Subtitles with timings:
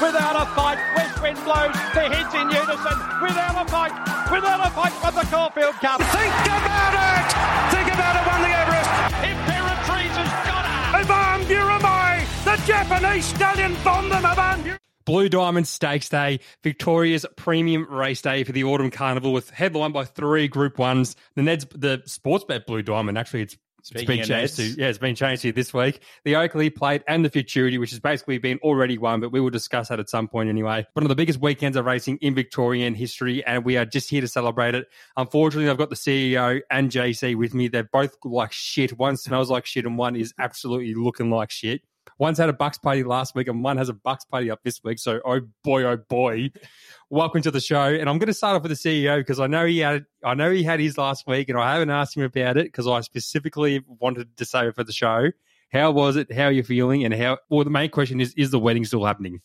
[0.00, 0.78] without a fight.
[0.96, 3.94] West wind blows, the hits in unison, without a fight,
[4.30, 6.00] without a fight from the Caulfield Cup.
[6.00, 7.26] Think about it!
[7.74, 8.90] Think about it, won the Everest!
[9.26, 10.98] Imperatrice has got her!
[11.02, 18.20] Ivan Buramai, the Japanese stallion from the Ivan Blue Diamond Stakes Day, Victoria's premium race
[18.20, 21.16] day for the Autumn Carnival, with headlined by three Group Ones.
[21.34, 23.56] The Ned's the Sportsbet Blue Diamond actually it's.
[23.90, 26.02] It's Speaking been of changed to yeah, it's been changed here this week.
[26.24, 29.50] The Oakleigh Plate and the Futurity, which has basically been already won, but we will
[29.50, 30.86] discuss that at some point anyway.
[30.92, 34.20] One of the biggest weekends of racing in Victorian history, and we are just here
[34.20, 34.86] to celebrate it.
[35.16, 37.68] Unfortunately, I've got the CEO and JC with me.
[37.68, 38.98] They're both like shit.
[38.98, 41.82] One smells like shit, and one is absolutely looking like shit.
[42.18, 44.82] One's had a Bucks party last week, and one has a Bucks party up this
[44.82, 44.98] week.
[44.98, 46.50] So, oh boy, oh boy,
[47.10, 47.84] welcome to the show.
[47.84, 50.34] And I'm going to start off with the CEO because I know he had, I
[50.34, 53.00] know he had his last week, and I haven't asked him about it because I
[53.00, 55.30] specifically wanted to save it for the show.
[55.70, 56.32] How was it?
[56.32, 57.04] How are you feeling?
[57.04, 57.38] And how?
[57.50, 59.40] Well, the main question is: Is the wedding still happening?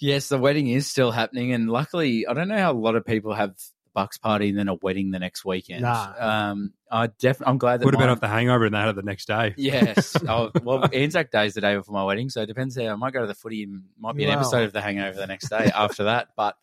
[0.00, 3.04] Yes, the wedding is still happening, and luckily, I don't know how a lot of
[3.04, 3.54] people have
[3.98, 5.82] Bucks party and then a wedding the next weekend.
[5.82, 6.12] Nah.
[6.20, 8.90] Um, I definitely, I'm glad that Would have been off the hangover and they had
[8.90, 9.54] it the next day.
[9.56, 10.16] Yes.
[10.28, 12.78] oh, well, Anzac Day is the day before my wedding, so it depends.
[12.78, 14.36] How, I might go to the footy and might be an Wow.
[14.36, 16.28] episode of The Hangover the next day after that.
[16.36, 16.54] But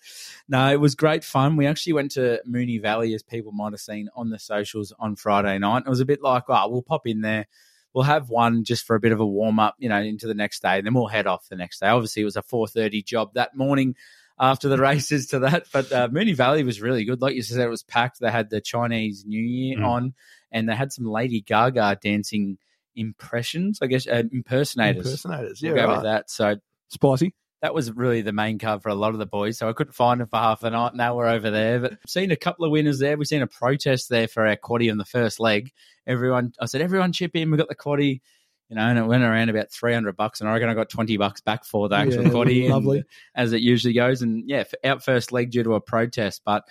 [0.47, 1.57] no, it was great fun.
[1.57, 5.17] We actually went to Moonee Valley, as people might have seen on the socials on
[5.17, 5.83] Friday night.
[5.85, 7.47] It was a bit like, oh, we'll pop in there.
[7.93, 10.33] We'll have one just for a bit of a warm up, you know, into the
[10.33, 11.87] next day, and then we'll head off the next day.
[11.87, 13.95] Obviously, it was a four thirty job that morning
[14.39, 15.65] after the races to that.
[15.71, 17.21] But uh, Moonee Valley was really good.
[17.21, 18.19] Like you said, it was packed.
[18.19, 19.85] They had the Chinese New Year Mm.
[19.87, 20.13] on,
[20.51, 22.57] and they had some Lady Gaga dancing
[22.95, 25.05] impressions, I guess, uh, impersonators.
[25.05, 25.95] Impersonators, yeah, We'll go right.
[25.97, 26.29] with that.
[26.29, 26.55] So
[26.89, 27.33] Spicy.
[27.61, 29.57] that was really the main card for a lot of the boys.
[29.57, 30.95] So I couldn't find them for half the night.
[30.95, 33.17] Now we're over there, but seen a couple of winners there.
[33.17, 35.71] We've seen a protest there for our quaddy on the first leg.
[36.07, 37.51] Everyone, I said, everyone chip in.
[37.51, 38.21] We got the quaddy.
[38.69, 40.89] You know, and it went around about three hundred bucks, and I reckon I got
[40.89, 44.21] twenty bucks back for the actual Yeah, quaddy, and- as it usually goes.
[44.21, 46.63] And yeah, out first leg due to a protest, but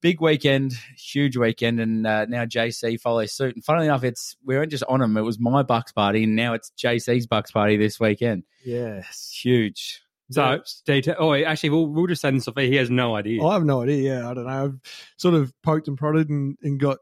[0.00, 3.54] big weekend, huge weekend, and uh, now JC follows suit.
[3.56, 6.36] And funnily enough, it's we weren't just on him; it was my Bucks party, and
[6.36, 8.44] now it's JC's Bucks party this weekend.
[8.64, 9.30] Yes.
[9.42, 10.02] Huge.
[10.30, 11.16] So, detail.
[11.18, 12.70] Oh, actually, we'll, we'll just send Sophie.
[12.70, 13.44] He has no idea.
[13.44, 14.14] I have no idea.
[14.14, 14.64] Yeah, I don't know.
[14.64, 14.80] I've
[15.18, 16.96] sort of poked and prodded and, and got,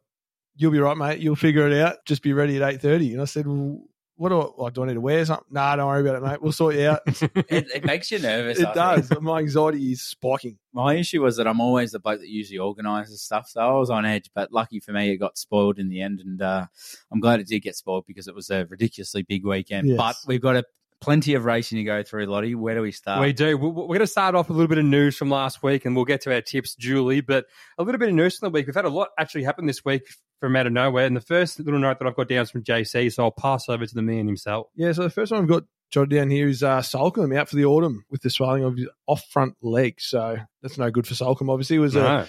[0.56, 1.20] you'll be right, mate.
[1.20, 1.99] You'll figure it out.
[2.04, 3.12] Just be ready at 8.30.
[3.12, 3.81] And I said, well,
[4.17, 5.47] what do I, like, do I need to wear something?
[5.50, 6.43] Nah, don't worry about it, mate.
[6.43, 7.00] We'll sort you out.
[7.53, 8.59] It, it makes you nervous.
[8.59, 9.12] it does.
[9.21, 10.59] My anxiety is spiking.
[10.73, 13.91] My issue was that I'm always the bloke that usually organises stuff, so I was
[13.91, 14.31] on edge.
[14.34, 16.67] But lucky for me, it got spoiled in the end, and uh,
[17.11, 19.89] I'm glad it did get spoiled because it was a ridiculously big weekend.
[19.89, 19.97] Yes.
[19.99, 20.65] But we've got a
[21.02, 22.54] plenty of racing to go through, Lottie.
[22.54, 23.20] Where do we start?
[23.20, 23.58] We do.
[23.58, 25.84] We- We're going to start off with a little bit of news from last week,
[25.84, 27.20] and we'll get to our tips, Julie.
[27.20, 27.44] But
[27.76, 28.66] a little bit of news from the week.
[28.66, 30.04] We've had a lot actually happen this week
[30.40, 31.04] from out of nowhere.
[31.04, 33.68] And the first little note that I've got down is from JC, so I'll pass
[33.68, 34.68] over to the man himself.
[34.74, 37.56] Yeah, so the first one I've got jotted down here is uh, Soulcombe out for
[37.56, 40.00] the autumn with the swelling of his off front leg.
[40.00, 41.50] So that's no good for Soulcombe.
[41.50, 42.26] Obviously, it was a No.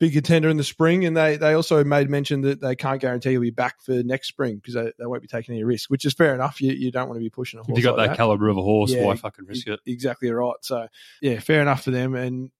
[0.00, 3.30] Big contender in the spring, and they they also made mention that they can't guarantee
[3.30, 6.04] he'll be back for next spring because they, they won't be taking any risk, which
[6.06, 6.60] is fair enough.
[6.62, 7.78] You, you don't want to be pushing a horse.
[7.78, 9.04] If you got like that caliber of a horse, Yeah.
[9.04, 9.78] why fucking risk it?
[9.86, 10.56] Exactly right.
[10.62, 10.88] So
[11.20, 12.14] yeah, fair enough for them.
[12.14, 12.50] And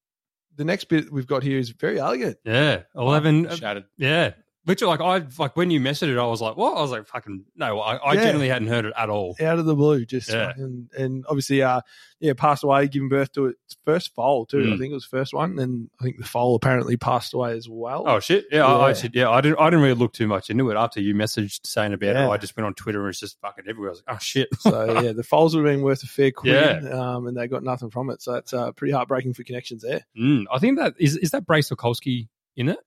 [0.57, 2.37] the next bit we've got here is Verry Elegant.
[2.45, 3.47] Yeah, eleven.
[3.47, 3.85] uh, Shattered.
[3.97, 4.33] yeah,
[4.65, 6.77] which like I like when you messaged it, I was like, what?
[6.77, 7.81] I was like, fucking no.
[7.81, 8.21] I, I Yeah.
[8.21, 9.35] genuinely hadn't heard it at all.
[9.41, 10.49] Out of the blue, just Yeah.
[10.49, 11.81] fucking, and obviously, uh,
[12.21, 14.59] yeah, passed away, giving birth to its first foal too.
[14.59, 14.75] Mm.
[14.75, 17.53] I think it was the first one, and I think the foal apparently passed away
[17.53, 18.05] as well.
[18.07, 18.45] Oh shit!
[18.53, 18.95] Yeah, I, I Yeah.
[18.95, 19.15] should.
[19.15, 19.59] Yeah, I didn't.
[19.59, 22.27] I didn't really look too much into it after you messaged saying about Yeah.
[22.27, 22.31] it.
[22.31, 23.91] I just went on Twitter and it's just fucking everywhere.
[23.91, 24.49] I was like, oh shit.
[24.59, 26.81] So yeah, the foals would have been worth a fair quid, Yeah.
[27.15, 28.21] um, and they got nothing from it.
[28.21, 30.05] So it's uh, pretty heartbreaking for connections there.
[30.19, 32.79] Mm, I think that is is that Brae Sokolski in it.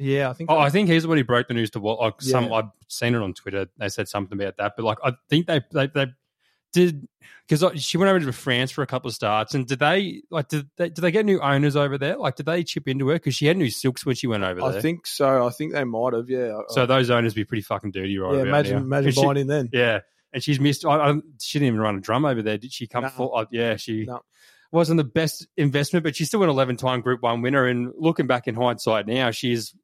[0.00, 0.50] Yeah, I think.
[0.50, 2.54] Oh, I think he's the one who broke the news to what like some Yeah.
[2.54, 3.66] I've seen it on Twitter.
[3.78, 6.06] They said something about that, but like I think they they, they
[6.72, 7.06] did
[7.48, 10.48] because she went over to France for a couple of starts, and did they like
[10.48, 12.16] did they did they get new owners over there?
[12.16, 14.60] Like did they chip into her because she had new silks when she went over
[14.60, 14.78] there?
[14.78, 15.46] I think so.
[15.46, 16.30] I think they might have.
[16.30, 16.58] Yeah.
[16.68, 16.86] so.
[16.86, 18.36] Those owners be pretty fucking dirty, right?
[18.36, 18.82] yeah, imagine now.
[18.82, 19.68] imagine And she- buying in then.
[19.72, 20.00] Yeah,
[20.32, 20.84] and she's missed.
[20.86, 22.56] I, I, she didn't even run a drum over there.
[22.56, 23.08] Did she come No.
[23.10, 23.36] full?
[23.36, 24.20] Uh, yeah, she No.
[24.72, 27.66] wasn't the best investment, but she's still an eleven-time Group One winner.
[27.66, 29.74] And looking back in hindsight now, she's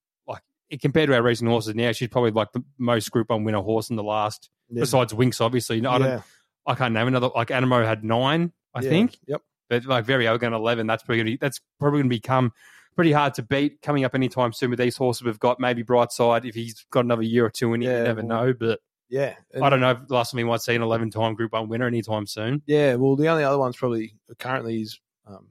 [0.80, 3.90] compared to our racing horses now, she's probably like the most Group One winner horse
[3.90, 4.48] in the last.
[4.70, 4.80] Yeah.
[4.80, 5.80] Besides Winks, obviously.
[5.80, 6.08] No, I don't.
[6.08, 6.22] yeah.
[6.66, 7.30] I can't name another.
[7.34, 8.90] Like Anamoe had nine, I Yeah.
[8.90, 9.42] think, Yep.
[9.70, 10.86] but like Verry Elegant eleven.
[10.88, 12.52] That's probably gonna be, that's probably going to become
[12.96, 15.60] pretty hard to beat coming up anytime soon with these horses we've got.
[15.60, 18.52] Maybe Brightside if he's got another year or two in Yeah, you never know.
[18.58, 19.34] But Yeah.
[19.54, 21.52] And- I don't know if the last time we might see an 11 time Group
[21.52, 22.62] 1 winner anytime soon.
[22.66, 22.94] Yeah.
[22.96, 24.98] Well, the only other one's probably currently is
[25.28, 25.48] um,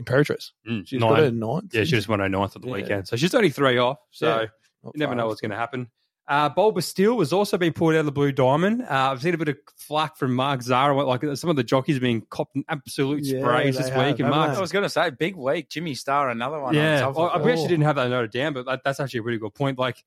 [0.00, 0.50] Imperatrice.
[0.68, 1.10] Mm, She's nine.
[1.10, 1.74] got her ninth.
[1.74, 2.74] Yeah, she just won her ninth at the Yeah.
[2.74, 3.08] weekend.
[3.08, 3.98] So she's only three off.
[4.10, 4.46] So Yeah.
[4.84, 5.90] you never know what's going to happen.
[6.28, 8.82] Uh, Bulba Steel was also being pulled out of the Blue Diamond.
[8.82, 11.04] Uh, I've seen a bit of flack from Mark Zahra.
[11.04, 14.18] Like some of the jockeys being copped absolute Yeah, sprays they this have, week.
[14.18, 14.56] And haven't Mark, they?
[14.56, 15.68] I was going to say, big week.
[15.68, 16.74] Jimmy Star, another one.
[16.74, 17.52] yeah, on top I, of I it.
[17.52, 19.78] actually didn't have that noted down, but that, that's actually a really good point.
[19.78, 20.02] Like,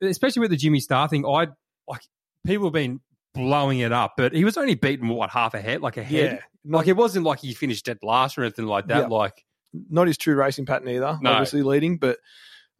[0.00, 1.48] especially with the Jimmy Star thing, I
[1.86, 2.00] like
[2.46, 3.00] people have been
[3.34, 6.32] blowing it up, but he was only beaten what half a head, like a head.
[6.32, 9.02] Yeah, Like it wasn't like he finished dead last or anything like that.
[9.02, 9.06] Yeah.
[9.06, 9.44] Like
[9.90, 11.18] not his true racing pattern either.
[11.20, 11.30] No.
[11.32, 12.18] Obviously leading, but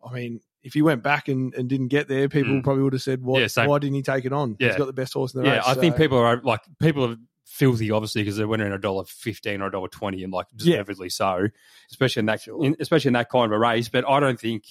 [0.04, 2.62] I mean, if he went back and, and didn't get there, people Mm.
[2.62, 3.40] probably would have said, "What?
[3.40, 4.56] Yeah, why didn't he take it on?
[4.60, 4.68] Yeah.
[4.68, 6.60] He's got the best horse in the yeah, race." Yeah, I think people are like
[6.80, 10.32] people are filthy, obviously, because they're winning a dollar fifteen or a dollar twenty, and
[10.32, 11.48] like deservedly so,
[11.90, 13.88] especially in that, in, especially in that kind of a race.
[13.88, 14.64] But I don't think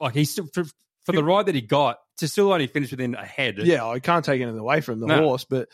[0.00, 0.64] like he's still for,
[1.04, 3.56] for the ride that he got to still only finish within a head.
[3.58, 5.18] Yeah, I can't take anything away from the No.
[5.22, 5.68] horse, but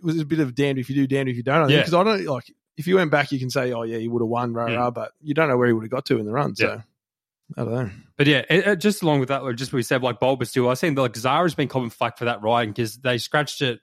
[0.00, 1.56] it was a bit of damned if you do, damned if you don't.
[1.62, 1.78] I think Yeah.
[1.80, 4.22] because I don't like if you went back, you can say, "Oh yeah, he would
[4.22, 4.76] have won," rah, Mm.
[4.78, 6.54] rah, but you don't know where he would have got to in the run.
[6.56, 6.82] So
[7.56, 7.90] I don't know.
[8.16, 10.68] But yeah, it, it- just along with that, just what we said, like Bulba still,
[10.68, 13.80] I seen like Zahra's been common flack for that riding because they scratched it.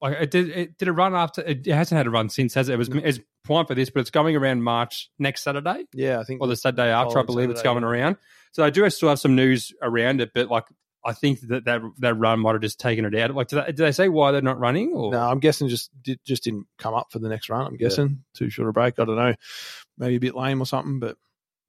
[0.00, 1.42] Like it did, it did a run after.
[1.42, 2.72] It, it hasn't had a run since, has it?
[2.74, 6.24] It was it's primed for this, but it's going around March next Saturday Yeah, I
[6.24, 8.16] think or the Saturday after, I believe it's Saturday, going around.
[8.52, 10.64] So I do still have some news around it, but like
[11.04, 13.34] I think that that, that run might have just taken it out.
[13.34, 14.92] Like, do they, did they say why they're not running?
[14.92, 17.66] Or No, I'm guessing just did, just didn't come up for the next run.
[17.66, 18.98] I'm guessing too short a break.
[18.98, 19.34] I don't know,
[19.98, 21.16] maybe a bit lame or something, but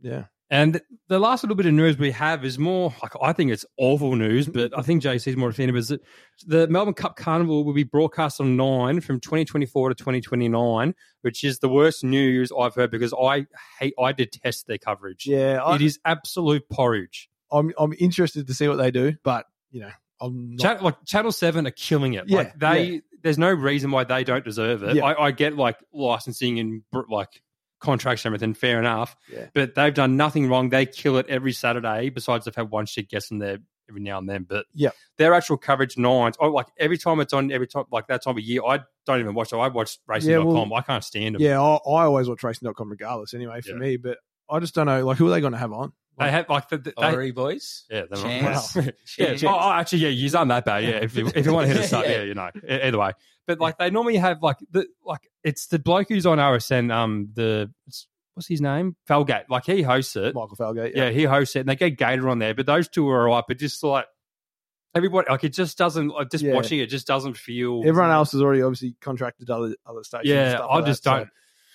[0.01, 3.51] yeah, And the last little bit of news we have is more like I think
[3.51, 5.75] it's awful news, but I think JC's more offended.
[5.75, 6.01] Is that
[6.45, 11.59] the Melbourne Cup Carnival will be broadcast on nine from 2024 to 2029, which is
[11.59, 13.47] the worst news I've heard because I
[13.79, 15.25] hate, I detest their coverage.
[15.25, 15.59] yeah.
[15.63, 17.29] I, it is absolute porridge.
[17.53, 19.91] I'm I'm interested to see what they do, but you know,
[20.21, 22.25] I'm not, Chat, like Channel Seven are killing it.
[22.27, 23.00] Yeah, like they, yeah.
[23.21, 24.95] there's no reason why they don't deserve it.
[24.97, 25.05] Yeah.
[25.05, 27.41] I, I get like licensing and like
[27.79, 29.15] contracts and everything, fair enough.
[29.31, 29.47] Yeah.
[29.53, 30.69] But they've done nothing wrong.
[30.69, 32.09] They kill it every Saturday.
[32.09, 33.57] Besides, they've had one shit guest in there
[33.89, 34.45] every now and then.
[34.47, 34.91] But Yeah.
[35.17, 36.38] their actual coverage nines.
[36.39, 39.19] Oh, like every time it's on, every time like that time of year, I don't
[39.19, 39.57] even watch it.
[39.57, 40.69] I watch racing.com.
[40.69, 41.41] well, I can't stand them.
[41.41, 41.59] yeah.
[41.61, 43.33] I, I always watch racing.com regardless.
[43.33, 43.75] Anyway, for Yeah.
[43.77, 44.19] me, but
[44.50, 45.05] I just don't know.
[45.05, 45.91] Like, who are they going to have on?
[46.19, 47.86] They have like the, the, they, Ori boys.
[47.89, 48.75] yeah, they're Chance.
[48.75, 48.92] yeah.
[49.06, 49.44] Chance.
[49.45, 50.83] Oh, oh, actually, yeah, you aren't that bad.
[50.83, 52.18] Yeah, if you if you want to hit us up, Yeah.
[52.18, 53.12] yeah, you know, either way.
[53.48, 56.92] But like they normally have like the like it's the bloke who's on RSN.
[56.94, 58.95] Um, the it's- what's his name?
[59.10, 59.44] Felgate.
[59.50, 60.33] Like he hosts it.
[60.36, 60.94] Michael Felgate.
[60.95, 62.54] Yeah, he hosts it, and they get Gator on there.
[62.54, 63.44] But those two are alright.
[63.48, 64.06] But just like
[64.95, 66.10] everybody, like it just doesn't.
[66.10, 66.54] Like, just Yeah.
[66.54, 67.81] watching it just doesn't feel.
[67.86, 70.30] Everyone else has already obviously contracted other other stations.
[70.31, 71.30] and Yeah, stuff I like just that, don't.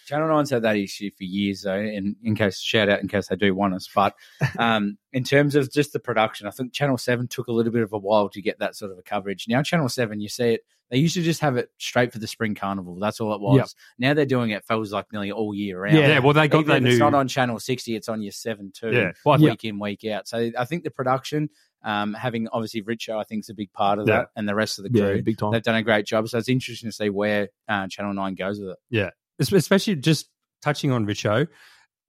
[0.08, 1.75] Channel Nine's had that issue for years, though.
[1.78, 4.14] And in case shout out in case they do want us, but
[4.58, 7.82] um, in terms of just the production, I think Channel Seven took a little bit
[7.82, 9.46] of a while to get that sort of a coverage.
[9.49, 10.62] Now Channel Seven, you see it.
[10.90, 12.99] They used to just have it straight for the spring carnival.
[12.99, 13.56] That's all it was.
[13.58, 13.66] Yep.
[13.99, 15.94] Now they're doing it feels like nearly all year round.
[15.99, 16.88] Yeah, well, they got Even that new.
[16.93, 18.90] It's not on Channel 60, it's on your 7 too.
[18.93, 20.26] Yeah, week in, week out.
[20.26, 21.50] So I think the production,
[21.84, 24.16] um, having obviously Richo, I think is a big part of Yeah.
[24.20, 25.22] that, and the rest of the Yeah, crew.
[25.22, 25.52] big time.
[25.52, 26.26] They've done a great job.
[26.26, 28.78] So it's interesting to see where uh, Channel 9 goes with it.
[28.99, 30.29] Es- especially just
[30.62, 31.49] touching on Richo,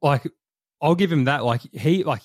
[0.02, 0.28] like
[0.82, 1.44] I'll give him that.
[1.44, 2.22] Like he, like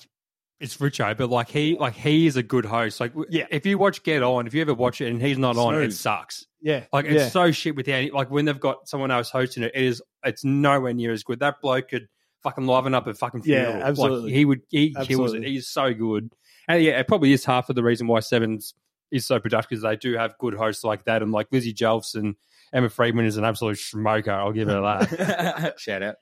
[0.59, 2.99] it's Richo, but like he, like he is a good host.
[2.99, 3.45] Like Yeah.
[3.51, 5.91] if you watch Get On, if you ever watch it and he's not on, it
[5.93, 6.45] sucks.
[6.61, 7.11] Yeah, Like yeah.
[7.25, 10.01] it's so shit with the like when they've got someone else hosting it, it is
[10.23, 11.39] it's nowhere near as good.
[11.39, 12.07] That bloke could
[12.43, 13.79] fucking liven up a fucking Yeah, funeral.
[13.79, 14.31] Like, absolutely.
[14.33, 15.47] he would he kills Absolutely.
[15.47, 15.51] it.
[15.51, 16.31] He's so good.
[16.67, 18.73] And yeah, it probably is half of the reason why Sevens
[19.11, 22.15] is so productive because they do have good hosts like that and like Lizzie Jelfs
[22.15, 22.35] and
[22.73, 24.31] Emma Freedman is an absolute smoker.
[24.31, 25.75] I'll give her that.
[25.79, 26.15] Shout out.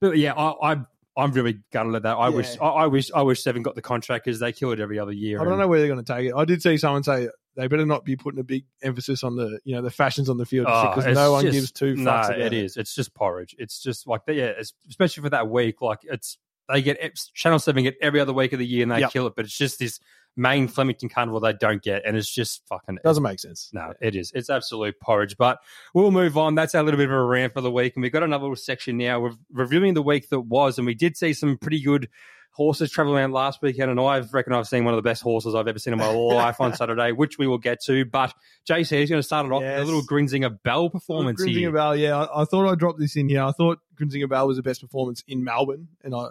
[0.00, 0.76] But yeah, I, I
[1.16, 2.14] I'm really gutted at that.
[2.16, 2.34] I Yeah.
[2.36, 4.98] wish I, I wish I wish Seven got the contract because they kill it every
[4.98, 5.40] other year.
[5.40, 6.34] I don't know where they're going to take it.
[6.34, 9.58] I did see someone say they better not be putting a big emphasis on the
[9.64, 11.96] you know the fashions on the field Oh, because it's no one just- gives two
[11.96, 12.76] No, about it is.
[12.76, 13.54] It's just porridge.
[13.58, 15.80] It's just like yeah, it's, especially for that week.
[15.82, 16.38] Like it's
[16.68, 16.98] they get
[17.34, 19.10] Channel Seven get every other week of the year and they Yep.
[19.12, 19.98] kill it, but it's just this
[20.38, 23.70] main Flemington Carnival they don't get, and it's just fucking Doesn't make sense.
[23.72, 24.32] No, it is.
[24.34, 25.36] It's absolute porridge.
[25.36, 25.58] But
[25.92, 26.54] we'll move on.
[26.54, 27.94] That's our little bit of a rant for the week.
[27.96, 29.20] And we've got another little section now.
[29.20, 32.08] We're reviewing the week that was, and we did see some pretty good
[32.52, 33.90] horses travel around last weekend.
[33.90, 36.08] And I reckon I've seen one of the best horses I've ever seen in my
[36.10, 38.04] life on Saturday, which we will get to.
[38.04, 38.34] But
[38.68, 41.72] JC is going to start it off with a little Grinzinger Belle performance Grinzinger here.
[41.72, 43.42] Belle, yeah, I, I thought I'd drop this in here.
[43.42, 46.28] I thought Grinzinger Belle was the best performance in Melbourne, and I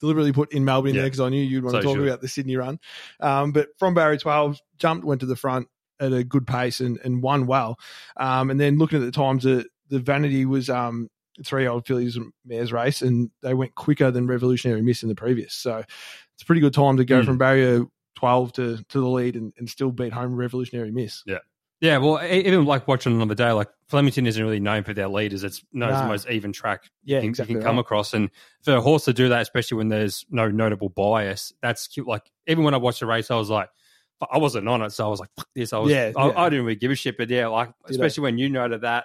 [0.00, 1.02] deliberately put in Melbourne Yeah.
[1.02, 2.06] there because I knew you'd want So to talk should.
[2.06, 2.78] about the Sydney run.
[3.20, 5.68] Um, but from barrier 12, jumped, went to the front
[6.00, 7.78] at a good pace and, and won well.
[8.16, 11.08] Um, and then looking at the times, the, the Vanity was um,
[11.44, 15.14] three old fillies and mares race, and they went quicker than Revolutionary Miss in the
[15.14, 15.54] previous.
[15.54, 17.24] So it's a pretty good time to go Mm.
[17.24, 17.84] from barrier
[18.16, 21.22] 12 to, to the lead and, and still beat home Revolutionary Miss.
[21.26, 21.38] Yeah,
[21.80, 25.44] well, e- even like watching another day, like Flemington isn't really known for their leaders.
[25.44, 27.54] It's known as the most even track Yeah, you can, exactly.
[27.54, 27.80] can come right.
[27.80, 28.14] across.
[28.14, 28.30] And
[28.62, 32.06] for a horse to do that, especially when there's no notable bias, that's cute.
[32.06, 33.68] Like even when I watched the race, I was like,
[34.32, 36.32] I wasn't on it, so I was like, "Fuck this." I was, Yeah, I, yeah.
[36.36, 39.04] I didn't really give a shit, but yeah, like especially when you noted that,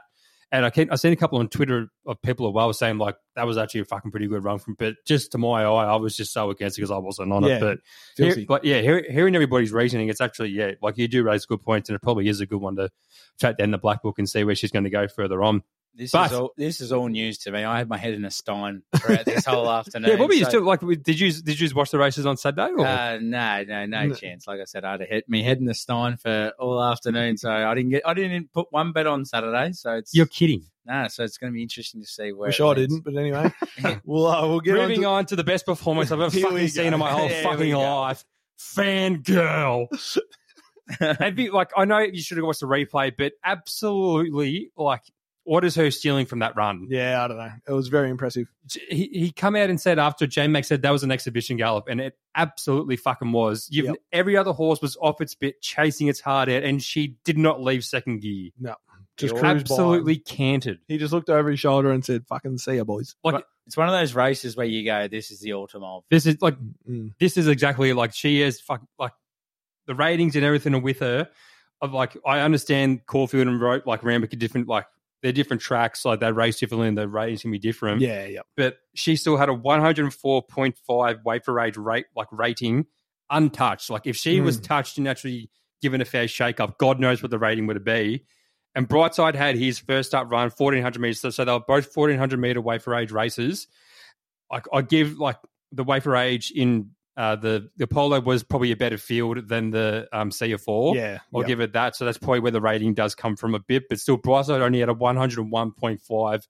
[0.54, 3.16] and I can I seen a couple on Twitter of people as well saying like
[3.36, 5.96] that was actually a fucking pretty good run from, but just to my eye, I
[5.96, 7.60] was just so against it because I wasn't on Yeah, it.
[7.60, 7.80] But
[8.16, 11.62] hear, but yeah, hear, hearing everybody's reasoning, it's actually yeah, like you do raise good
[11.64, 12.92] points, and it probably is a good one to
[13.40, 15.64] track down the black book and see where she's going to go further on.
[15.96, 17.64] This But- is all this is all news to me.
[17.64, 20.10] I had my head in a stein throughout this whole afternoon.
[20.10, 20.80] Yeah, what were you so- still like?
[20.82, 22.72] Did you did you watch the races on Saturday?
[22.76, 22.86] Or?
[22.86, 24.14] Uh, no, no, no No.
[24.16, 24.48] chance.
[24.48, 27.38] Like I said, I had a head, me head in the stein for all afternoon,
[27.38, 29.74] so I didn't get, I didn't put one bet on Saturday.
[29.74, 30.64] So it's You're kidding.
[30.86, 32.48] nah, so it's going to be interesting to see where.
[32.48, 32.80] Wish it I leads.
[32.92, 33.52] didn't, but anyway,
[34.04, 35.20] we'll uh, we'll get Moving on.
[35.20, 37.74] on to the best performance I've ever fucking seen in my whole Here we fucking
[37.76, 38.26] life.
[38.60, 39.88] Fangirl.
[41.00, 45.04] It'd be like I know you should have watched the replay, but absolutely like
[45.46, 46.88] what is her stealing from that run?
[46.90, 47.52] Yeah, I don't know.
[47.68, 48.48] It was very impressive.
[48.90, 52.00] He he come out and said after J-Mac said that was an exhibition gallop, and
[52.00, 53.68] it absolutely fucking was.
[53.72, 53.96] You've, Yep.
[54.12, 57.62] Every other horse was off its bit, chasing its heart out, and she did not
[57.62, 58.52] leave second gear.
[58.60, 58.76] No,
[59.18, 59.50] just You're by.
[59.50, 60.80] Absolutely canted.
[60.88, 63.88] He just looked over his shoulder and said, "Fucking see ya, boys." Like It's one
[63.88, 66.58] of those races where you go, "This is the ultimate." this is like
[66.90, 67.14] Mm.
[67.20, 69.14] this is exactly like she is fuck like
[69.88, 71.30] the ratings and everything are with her.
[71.82, 74.86] Of like I understand Caulfield and wrote like Randwick are different, like
[75.24, 78.02] they're different tracks, like they race differently and the ratings can be different.
[78.02, 78.42] Yeah, yeah.
[78.56, 82.86] But she still had a 104.5 weight for age rate like rating
[83.30, 83.90] untouched.
[83.90, 84.64] Like if she was Mm.
[84.64, 85.50] touched and actually
[85.82, 88.26] given a fair shake up, God knows what the rating would be.
[88.76, 91.22] And Brightside had his first up run, 1400 meters.
[91.22, 93.68] So, so they were both 1400 meter weight for age races.
[94.52, 95.38] Like I give like
[95.72, 99.70] the weight for age in uh, the the Apollo was probably a better field than
[99.72, 100.68] the um, C.F.
[100.68, 100.96] Orr.
[100.96, 101.48] Yeah, I'll yeah.
[101.48, 101.96] give it that.
[101.96, 104.80] So that's probably where the rating does come from a bit, but still, Brightside only
[104.80, 106.48] had a 101.5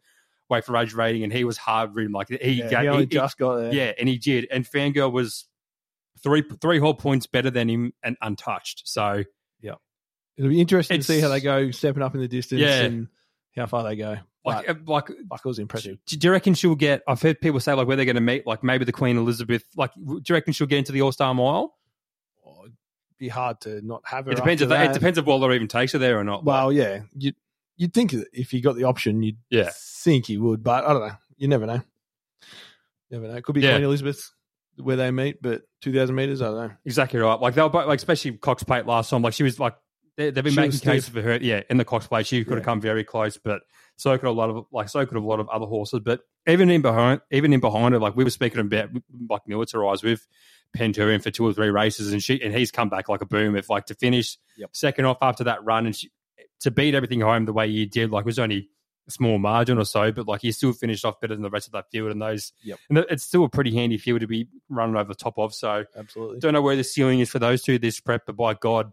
[0.49, 2.11] weight for age rating, and he was hard ridden.
[2.11, 3.73] Like he, Yeah, gave, he he- just got there.
[3.73, 4.47] yeah, and he did.
[4.51, 5.45] And Fangirl was
[6.21, 8.83] three three whole points better than him and untouched.
[8.85, 9.23] So
[9.61, 9.73] yeah,
[10.37, 12.81] It'll be interesting to see how they go stepping up in the distance Yeah.
[12.83, 13.07] and
[13.55, 14.17] how far they go.
[14.45, 15.07] Like But, uh, like.
[15.29, 15.97] fuck, it was impressive.
[16.05, 17.01] Do you reckon she'll get?
[17.07, 19.63] I've heard people say like where they're going to meet, like maybe the Queen Elizabeth.
[19.75, 21.73] Like, do you reckon she'll get into the All Star Mile?
[22.45, 22.73] Oh, it'd
[23.17, 24.31] be hard to not have her.
[24.31, 26.43] It depends if they, it depends if Waller even takes her there or not.
[26.43, 27.31] Well, yeah, you
[27.77, 29.69] you'd think if you got the option, you'd Yeah.
[29.73, 31.15] think you would, but I don't know.
[31.37, 31.81] You never know.
[33.09, 33.35] Never know.
[33.35, 33.73] It could be Yeah.
[33.73, 34.31] Queen Elizabeth
[34.77, 36.73] where they meet, but two thousand meters, I don't know.
[36.85, 37.39] Exactly right.
[37.39, 39.21] Like they were both, like especially Cox Plate last time.
[39.21, 39.75] Like she was like
[40.17, 41.37] they, they've been She making cases for her.
[41.41, 42.65] Yeah, in the Cox Plate, she could have Yeah.
[42.65, 43.61] come very close, but
[43.95, 46.01] so could a lot of like so could a lot of other horses.
[46.03, 48.89] But even in behind, even in behind her, like we were speaking about,
[49.29, 50.27] like militarized with
[50.75, 53.55] Penturion for two or three races, and she and he's come back like a boom.
[53.55, 54.69] If like to finish Yep.
[54.73, 56.11] second off after that run, and she,
[56.61, 58.69] to beat everything home the way he did, like was only
[59.07, 61.67] a small margin or so, but like he still finished off better than the rest
[61.67, 62.09] of that field.
[62.11, 62.79] And those, Yep.
[62.89, 65.53] and it's still a pretty handy field to be running over the top of.
[65.53, 66.39] So Absolutely.
[66.39, 68.91] don't know where the ceiling is for those two this prep, but by God,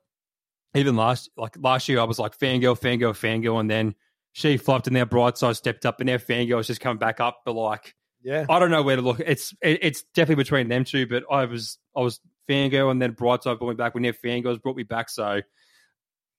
[0.75, 3.95] even last like last year I was like fangirl, fangirl, fangirl, and then
[4.33, 7.41] she flopped and now Brightside stepped up and now fangirl's just coming back up.
[7.45, 8.47] But like Yeah.
[8.49, 9.21] I don't know where to look.
[9.21, 13.15] It's it, it's definitely between them two, but I was I was fangirl and then
[13.15, 15.09] Brightside brought me back when their fangirls brought me back.
[15.11, 15.41] So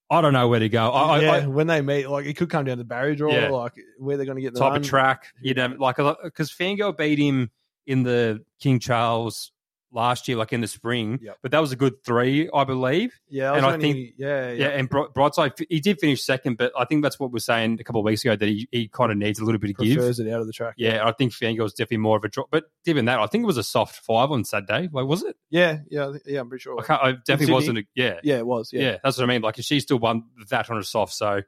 [0.09, 0.91] I don't know where to go.
[0.91, 3.31] I, yeah, I, I when they meet, like it could come down to barrier draw,
[3.33, 3.49] Yeah.
[3.49, 4.81] like where they're going to get the type run.
[4.81, 7.49] of track, you know, like because Fangirl beat him
[7.87, 9.51] in the King Charles
[9.93, 11.19] last year, like in the spring.
[11.21, 11.37] Yep.
[11.41, 13.13] But that was a good three, I believe.
[13.29, 16.57] Yeah, And was I only- think- yeah, Yeah, yeah, and Brightside, he did finish second,
[16.57, 18.67] but I think that's what we are saying a couple of weeks ago that he,
[18.71, 19.97] he kind of needs a little bit of give.
[19.97, 20.75] prefers it out of the track.
[20.77, 22.47] Yeah, I think Fangirl's definitely more of a drop.
[22.51, 24.89] But given that, I think it was a soft five on Saturday.
[24.91, 25.35] Like, was it?
[25.49, 26.39] yeah, yeah, I yeah.
[26.39, 26.79] I'm pretty sure.
[26.79, 27.77] I, can't, I definitely wasn't.
[27.79, 28.71] A, yeah, Yeah, it was.
[28.71, 29.41] yeah, Yeah, that's what I mean.
[29.41, 31.13] Like, she still won that on a soft.
[31.13, 31.41] So,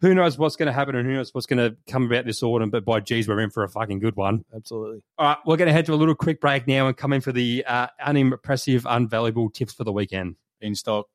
[0.00, 2.42] who knows what's going to happen and who knows what's going to come about this
[2.42, 2.70] autumn.
[2.70, 4.44] But by geez, we're in for a fucking good one.
[4.54, 5.02] absolutely.
[5.18, 7.20] All right, we're going to head to a little quick break now and come in
[7.20, 10.36] for the uh, unimpressive, unvaluable tips for the weekend.
[10.60, 11.06] in stock.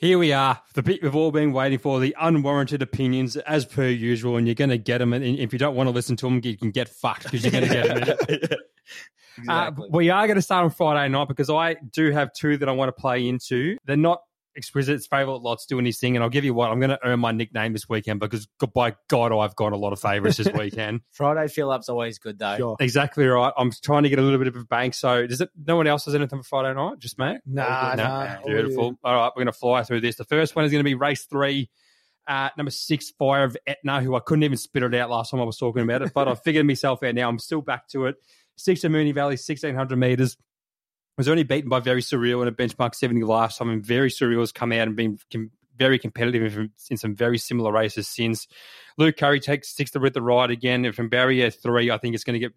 [0.00, 3.88] Here we are, the bit we've all been waiting for, the unwarranted opinions, as per
[3.88, 5.12] usual, and you're going to get them.
[5.12, 7.50] And if you don't want to listen to them, you can get fucked because you're
[7.50, 8.58] going to get them.
[9.48, 12.68] Uh, we are going to start on Friday night because I do have two that
[12.68, 13.76] I want to play into.
[13.84, 14.20] They're not
[14.56, 15.00] exquisite.
[15.08, 17.30] Favourite lots doing his thing, and I'll give you what I'm going to earn my
[17.32, 21.02] nickname this weekend because by God, I've got a lot of favourites this weekend.
[21.12, 22.56] Friday fill up's always good though.
[22.56, 22.76] Sure.
[22.80, 23.52] exactly right.
[23.56, 24.94] I'm trying to get a little bit of a bank.
[24.94, 25.50] So, does it?
[25.66, 26.98] No one else has anything for Friday night?
[26.98, 27.38] Just me?
[27.46, 28.02] Nah, No?
[28.04, 28.36] nah.
[28.44, 28.98] Beautiful.
[29.04, 30.16] All right, we're going to fly through this.
[30.16, 31.70] The first one is going to be race three.
[32.26, 35.40] Uh, number six, Fire of Etna, who I couldn't even spit it out last time
[35.40, 37.26] I was talking about it, but I figured myself out now.
[37.26, 38.16] I'm still back to it.
[38.58, 40.36] Six to Moonee Valley, 1,600 meters.
[41.16, 44.38] Was only beaten by Very Surreal in a benchmark 70 last time, and Very Surreal
[44.40, 48.46] has come out and been com- very competitive in, some very similar races since.
[48.98, 52.24] Luke Currie takes the with the ride again, and from barrier three, I think it's
[52.24, 52.52] going to get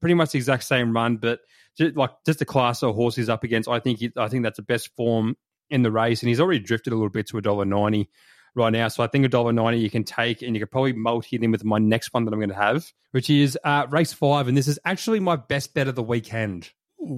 [0.00, 1.40] pretty much the exact same run, but
[1.76, 4.58] just, like just the class of horses up against, I think he, I think that's
[4.58, 5.36] the best form
[5.70, 8.10] in the race, and he's already drifted a little bit to a dollar ninety
[8.54, 8.88] right now.
[8.88, 11.50] So I think a dollar ninety you can take, and you could probably multi him
[11.50, 14.56] with my next one that I'm going to have, which is uh, race five, and
[14.56, 16.70] this is actually my best bet of the weekend.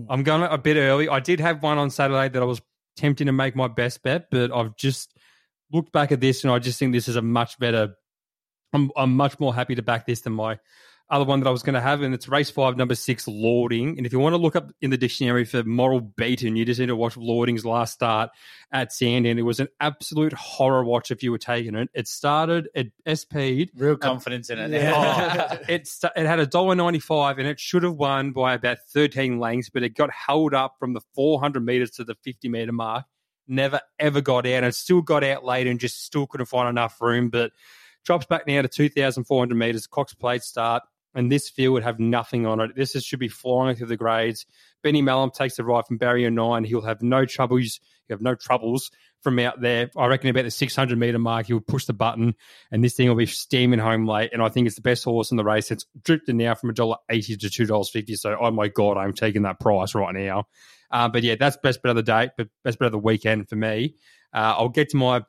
[0.09, 1.09] I'm going a bit early.
[1.09, 2.61] I did have one on Saturday that I was
[2.97, 5.17] tempting to make my best bet, but I've just
[5.73, 7.95] looked back at this and I just think this is a much better.
[8.73, 10.59] I'm I'm much more happy to back this than my
[11.09, 13.97] other one that I was going to have, and it's race five, number six, Lording.
[13.97, 16.81] And if you want to look up in the dictionary for moral beaten, you just
[16.81, 18.31] need to watch Lording's last start
[18.73, 21.89] at Sandy, and it was an absolute horror watch if you were taking it.
[21.95, 22.87] It started at
[23.19, 23.71] SP'd.
[23.77, 24.75] Real uh, confidence in it.
[24.85, 28.79] Oh, it it had a dollar ninety five, and it should have won by about
[28.89, 32.49] thirteen lengths, but it got held up from the four hundred meters to the fifty
[32.49, 33.05] meter mark.
[33.47, 36.69] Never ever got out, and it still got out late, and just still couldn't find
[36.69, 37.31] enough room.
[37.31, 37.53] But
[38.05, 39.87] drops back now to two thousand four hundred meters.
[39.87, 40.83] Cox Plate start,
[41.17, 42.77] and this field would have nothing on it.
[42.77, 44.47] This is, should be flying through the grades.
[44.83, 46.63] Benny Melham takes the ride from barrier nine.
[46.63, 47.81] He'll have no troubles.
[48.07, 48.91] You have no troubles
[49.23, 49.91] from out there.
[49.97, 52.35] I reckon about the 600 meter mark, he'll push the button
[52.71, 54.31] and this thing will be steaming home late.
[54.33, 55.71] And I think it's the best horse in the race.
[55.71, 58.17] It's drifted now from $1.80 to $2.50.
[58.19, 60.45] So, oh my God, I'm taking that price right now.
[60.91, 63.49] Uh, but yeah, that's best bet of the day, but best bet of the weekend
[63.49, 63.97] for me.
[64.33, 65.23] Uh, I'll get to my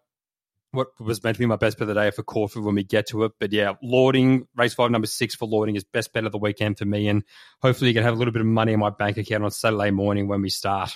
[0.77, 2.83] what was meant to be my best bet of the day for Caulfield when we
[2.83, 3.33] get to it.
[3.39, 6.77] But yeah, Lording, race five, number six for Lording is best bet of the weekend
[6.77, 7.09] for me.
[7.09, 7.23] And
[7.61, 9.91] hopefully you can have a little bit of money in my bank account on Saturday
[9.91, 10.91] morning when we start.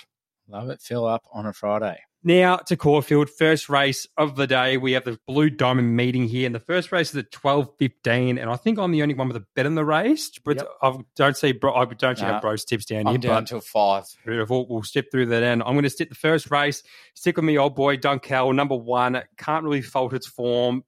[0.48, 0.80] Love it.
[0.80, 1.98] Fill up on a Friday.
[2.24, 4.76] Now to Caulfield, first race of the day.
[4.76, 8.38] We have the Blue Diamond meeting here, and the first race is at twelve fifteen.
[8.38, 10.68] And I think I'm the only one with a bet in the race, but Yep.
[10.82, 11.74] I don't see bro.
[11.74, 12.24] I don't Nah.
[12.34, 13.18] have bro's tips down I'm here.
[13.18, 14.04] down but until five.
[14.24, 14.68] Beautiful.
[14.68, 15.64] We'll step through that end.
[15.66, 16.84] I'm going to stick the first race.
[17.14, 19.20] Stick with me, old boy, Dunkel, number one.
[19.36, 20.84] Can't really fault its form.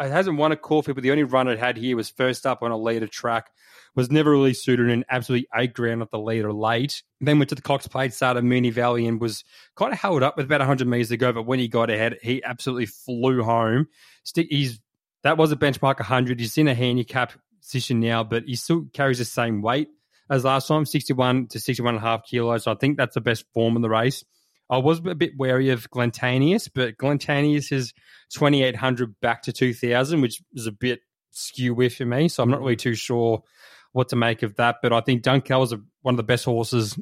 [0.00, 2.62] It hasn't won a Caulfield, but the only run it had here was first up
[2.62, 3.50] on a leader track.
[3.96, 7.02] Was never really suited and absolutely ate ground at the lead or late.
[7.20, 9.44] Then went to the Cox Plate, started Moonee Valley and was
[9.76, 11.32] kind of held up with about 100 metres to go.
[11.32, 13.86] But when he got ahead, he absolutely flew home.
[14.34, 14.80] He's
[15.22, 16.40] that was a benchmark 100.
[16.40, 19.88] He's in a handicap position now, but he still carries the same weight
[20.30, 22.64] as last time, 61 to 61 and a half kilos.
[22.64, 24.24] So I think that's the best form in the race.
[24.70, 27.92] I was a bit wary of Glentanius, but Glentanius is
[28.30, 32.28] 2,800 back to 2,000, which is a bit skew with for me.
[32.28, 33.42] So I'm not really too sure
[33.94, 34.76] what to make of that.
[34.82, 36.98] But I think Dunkel is a, one of the best horses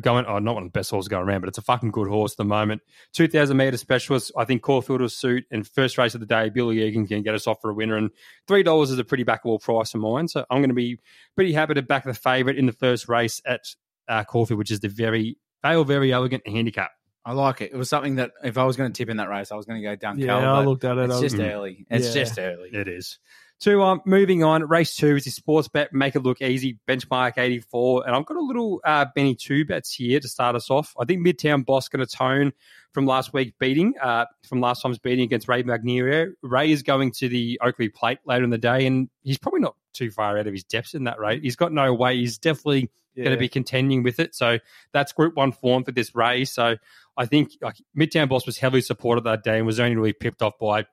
[0.00, 0.26] going.
[0.26, 2.32] Oh, not one of the best horses going around, but it's a fucking good horse
[2.32, 2.82] at the moment.
[3.14, 4.32] 2,000 meter specialist.
[4.36, 5.44] I think Caulfield will suit.
[5.50, 7.96] And first race of the day, Billy Egan can get us off for a winner.
[7.96, 8.10] And
[8.48, 10.28] $3 is a pretty backable price of mine.
[10.28, 10.98] So I'm going to be
[11.36, 13.60] pretty happy to back the favourite in the first race at
[14.08, 16.90] uh, Caulfield, which is the very, Vale Verry Elegant Handicap.
[17.24, 17.70] I like it.
[17.72, 19.64] It was something that if I was going to tip in that race, I was
[19.64, 20.18] going to go down.
[20.18, 21.08] Yeah, I looked at it.
[21.08, 21.86] It's just was- early.
[21.88, 22.24] It's Yeah.
[22.24, 22.70] just early.
[22.72, 23.18] It is.
[23.62, 27.38] So um, moving on, race two is the sports bet, make it look easy, benchmark
[27.38, 28.04] 84.
[28.08, 30.92] And I've got a little uh, Benny 2 bets here to start us off.
[30.98, 32.52] I think Midtown Boss going to tone
[32.90, 36.34] from last week's beating, uh, from last time's beating against Ray Magnier.
[36.42, 39.76] Ray is going to the Oakleigh Plate later in the day, and he's probably not
[39.92, 41.44] too far out of his depths in that rate.
[41.44, 42.16] He's got no way.
[42.16, 43.26] He's definitely Yeah.
[43.26, 44.34] going to be contending with it.
[44.34, 44.58] So
[44.92, 46.52] that's Group One form for this race.
[46.52, 46.78] So
[47.16, 50.42] I think like Midtown Boss was heavily supported that day and was only really pipped
[50.42, 50.86] off by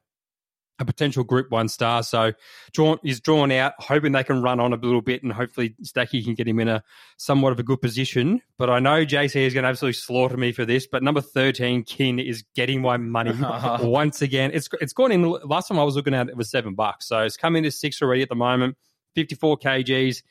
[0.79, 2.03] a potential Group One star.
[2.03, 2.33] So
[2.71, 6.23] drawn he's drawn out, hoping they can run on a little bit and hopefully Stacky
[6.23, 6.83] can get him in a
[7.17, 8.41] somewhat of a good position.
[8.57, 10.87] But I know JC is going to absolutely slaughter me for this.
[10.87, 13.33] But number thirteen, Kin is getting my money
[13.81, 14.51] once again.
[14.53, 15.23] It's it's gone in.
[15.23, 17.07] Last time I was looking at it, it was seven bucks.
[17.07, 18.77] So it's come into six already at the moment.
[19.15, 20.23] Fifty four kgs.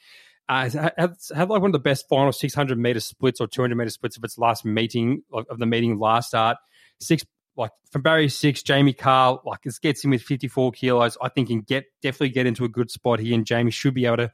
[0.51, 1.15] Uh, had,
[1.51, 4.39] like one of the best final 600 meter splits or 200 meter splits of its
[4.39, 6.57] last meeting of of the meeting last start.
[7.01, 7.23] Six
[7.59, 11.19] like from barrier six, Jamie Kah like this gets him with 54 kilos.
[11.21, 14.07] I think can get definitely get into a good spot here, and Jamie should be
[14.07, 14.33] able to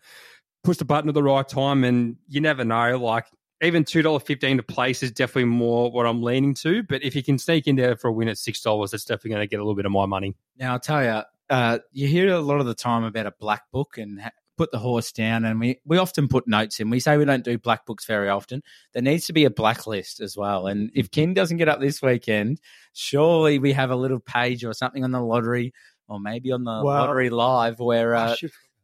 [0.62, 1.82] push the button at the right time.
[1.84, 3.26] And you never know, like
[3.62, 6.82] even two dollar fifteen to place is definitely more what I'm leaning to.
[6.82, 9.30] But if you can sneak in there for a win at six dollars, that's definitely
[9.30, 10.36] going to get a little bit of my money.
[10.58, 13.70] Now I'll tell you, uh, you hear a lot of the time about a black
[13.72, 14.20] book and
[14.56, 16.90] put the horse down, and we we often put notes in.
[16.90, 18.62] We say we don't do black books very often.
[18.92, 20.66] There needs to be a blacklist as well.
[20.66, 22.60] And if King doesn't get up this weekend,
[22.92, 25.72] surely we have a little page or something on the lottery,
[26.08, 28.36] or maybe on the Well- lottery live where uh,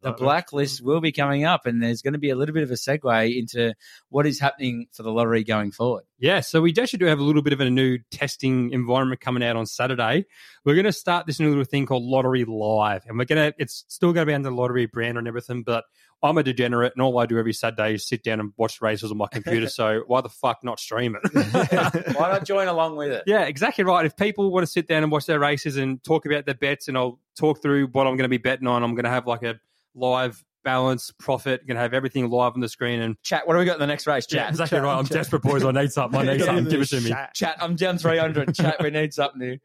[0.02, 2.62] the oh, blacklist will be coming up, and there's going to be a little bit
[2.62, 3.74] of a segue into
[4.08, 6.04] what is happening for the lottery going forward.
[6.18, 9.42] Yeah, so we actually do have a little bit of a new testing environment coming
[9.42, 10.26] out on Saturday.
[10.64, 13.54] We're going to start this new little thing called Lottery Live, and we're going to.
[13.58, 15.84] It's still going to be under the Lottery brand and everything, but
[16.22, 19.10] I'm a degenerate, and all I do every Saturday is sit down and watch races
[19.10, 19.68] on my computer.
[19.70, 21.32] so why the fuck not stream it?
[22.14, 23.24] Why not join along with it?
[23.26, 24.04] Yeah, exactly right.
[24.04, 26.88] If people want to sit down and watch their races and talk about their bets,
[26.88, 29.26] and I'll talk through what I'm going to be betting on, I'm going to have
[29.26, 29.58] like a
[29.94, 31.66] live balance profit.
[31.66, 33.80] Going to have everything live on the screen and Chat, what do we got in
[33.80, 34.26] the next race?
[34.30, 34.98] yeah, Chat, exactly chat, right.
[34.98, 35.16] I'm chat.
[35.16, 35.64] desperate, boys.
[35.64, 36.20] I need something.
[36.20, 36.64] I need something.
[36.66, 37.14] Give it to me.
[37.34, 37.56] chat.
[37.60, 38.54] I'm down 300.
[38.54, 39.58] Chat, we need something new.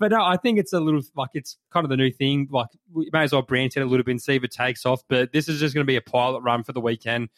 [0.00, 2.48] But no, I think it's a little like it's kind of the new thing.
[2.50, 4.84] Like we may as well branch it a little bit and see if it takes
[4.84, 5.02] off.
[5.08, 7.28] But this is just going to be a pilot run for the weekend.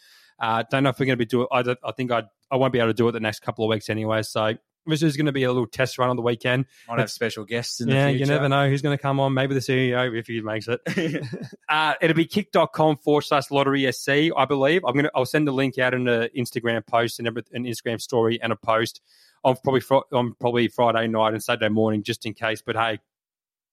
[0.40, 1.46] Uh, don't know if we're going to be doing.
[1.52, 3.68] I, I think I I won't be able to do it the next couple of
[3.68, 4.22] weeks anyway.
[4.22, 4.54] So
[4.86, 6.66] this is going to be a little test run on the weekend.
[6.88, 8.24] Might have special guests in the yeah, future.
[8.24, 9.34] you never know who's going to come on.
[9.34, 10.80] Maybe the CEO if he makes it.
[11.68, 14.84] uh, it'll be kick.com forward slash lottery SC, I believe.
[14.84, 18.40] I'm gonna I'll send the link out in an Instagram post and an Instagram story
[18.40, 19.00] and a post
[19.44, 22.62] on probably on probably Friday night and Saturday morning just in case.
[22.62, 22.98] But hey,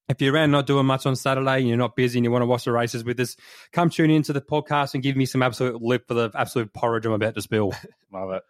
[0.10, 2.42] if you're around not doing much on Saturday and you're not busy and you want
[2.42, 3.36] to watch the races with us,
[3.72, 7.06] come tune into the podcast and give me some absolute lip for the absolute porridge
[7.06, 7.74] I'm about to spill.
[8.12, 8.44] Love it.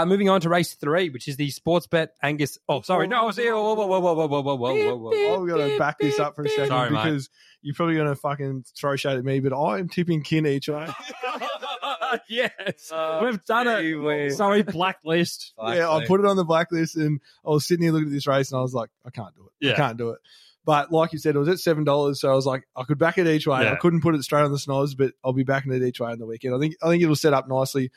[0.00, 2.58] Uh, moving on to race three, which is the sports bet Angus.
[2.68, 3.54] Oh, sorry, no, I was here.
[3.54, 5.42] Whoa, whoa, whoa, whoa, whoa, whoa, whoa, whoa, whoa, whoa.
[5.42, 7.04] I've got to back this up for a second Sorry, mate.
[7.04, 10.68] because you're probably going to fucking throw shade at me, but I'm tipping Kin each
[10.68, 10.88] way.
[12.28, 13.94] yes, Oh, we've done it.
[13.96, 14.36] whiz.
[14.36, 15.52] Sorry, blacklist.
[15.62, 18.26] yeah, I put it on the blacklist and I was sitting here looking at this
[18.26, 19.66] race and I was like, I can't do it.
[19.66, 19.72] Yeah.
[19.72, 20.20] I can't do it.
[20.64, 22.98] But like you said, it was at seven dollars, so I was like, I could
[22.98, 23.64] back it each way.
[23.64, 23.72] Yeah.
[23.72, 26.12] I couldn't put it straight on the snoz, but I'll be backing it each way
[26.12, 26.54] on the weekend.
[26.54, 27.90] I think I think it'll set up nicely.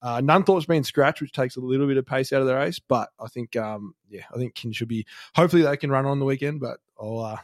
[0.00, 2.78] Uh, Nunthorpe's been scratched, which takes a little bit of pace out of the race,
[2.78, 5.06] but I think, um, yeah, I think Kin should be.
[5.34, 7.38] Hopefully, they can run on the weekend, but I'll, uh,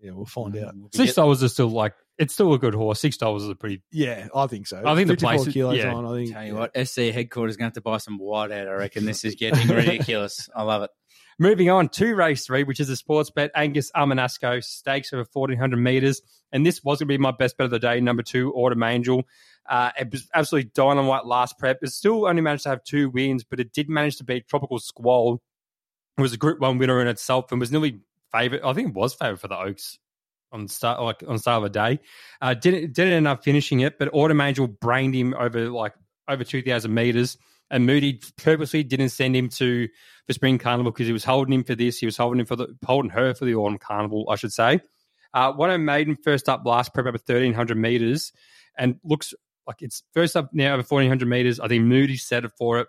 [0.00, 0.74] yeah, we'll find out.
[0.92, 3.00] Six dollars is still like it's still a good horse.
[3.00, 3.82] Six dollars is a pretty.
[3.90, 4.82] Yeah, I think so.
[4.84, 5.94] I think the place is- kilos yeah.
[5.94, 6.06] on.
[6.06, 6.32] I think.
[6.32, 8.68] Tell you what, SC headquarters going to have to buy some white out.
[8.68, 10.48] I reckon this is getting ridiculous.
[10.54, 10.90] I love it.
[11.38, 15.58] Moving on to race three, which is a sports bet Angus Armanasco stakes over fourteen
[15.58, 18.00] hundred meters, and this was going to be my best bet of the day.
[18.00, 19.24] Number two, Autumn Angel.
[19.68, 21.78] Uh, it was absolutely dynamite last prep.
[21.82, 24.78] It still only managed to have two wins, but it did manage to beat Tropical
[24.78, 25.40] Squall.
[26.18, 28.00] It was a Group One winner in itself and was nearly
[28.32, 28.64] favourite.
[28.64, 29.98] I think it was favourite for the Oaks
[30.52, 32.00] on start like on start of the day.
[32.40, 35.94] Uh, didn't didn't end up finishing it, but Autumn Angel brained him over like
[36.28, 37.38] over two thousand meters.
[37.72, 39.86] And Moody purposely didn't send him to
[40.26, 41.98] the Spring Carnival because he was holding him for this.
[41.98, 44.80] He was holding him for the holding her for the Autumn Carnival, I should say.
[45.32, 48.32] Uh, of maiden first up last prep over thirteen hundred meters,
[48.76, 49.34] and looks
[49.70, 51.60] like it's first up now over fourteen hundred meters.
[51.60, 52.88] I think Moody set it for it.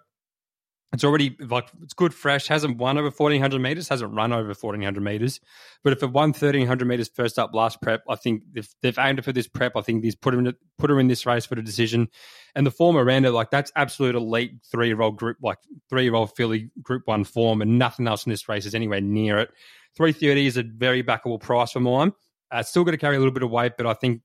[0.93, 2.47] It's already like it's good fresh.
[2.47, 3.87] Hasn't won over fourteen hundred meters.
[3.87, 5.39] Hasn't run over fourteen hundred meters.
[5.83, 8.97] But if it won thirteen hundred meters first up last prep, I think if they've
[8.97, 11.45] aimed it for this prep, I think he's put him put her in this race
[11.45, 12.09] for the decision.
[12.55, 16.03] And the form around it, like that's absolute elite three year old group, like three
[16.03, 19.37] year old filly Group One form, and nothing else in this race is anywhere near
[19.37, 19.51] it.
[19.95, 22.11] Three thirty is a very backable price for mine.
[22.51, 24.21] Uh, still got to carry a little bit of weight, but I think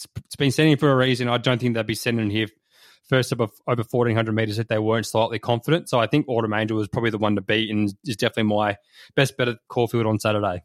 [0.00, 1.28] it's, it's been sending for a reason.
[1.28, 2.46] I don't think they'd be sending here
[3.08, 5.88] first up over 1400 meters if they weren't slightly confident.
[5.88, 8.76] So I think Autumn Angel was probably the one to beat and is definitely my
[9.14, 10.62] best bet at Caulfield on Saturday.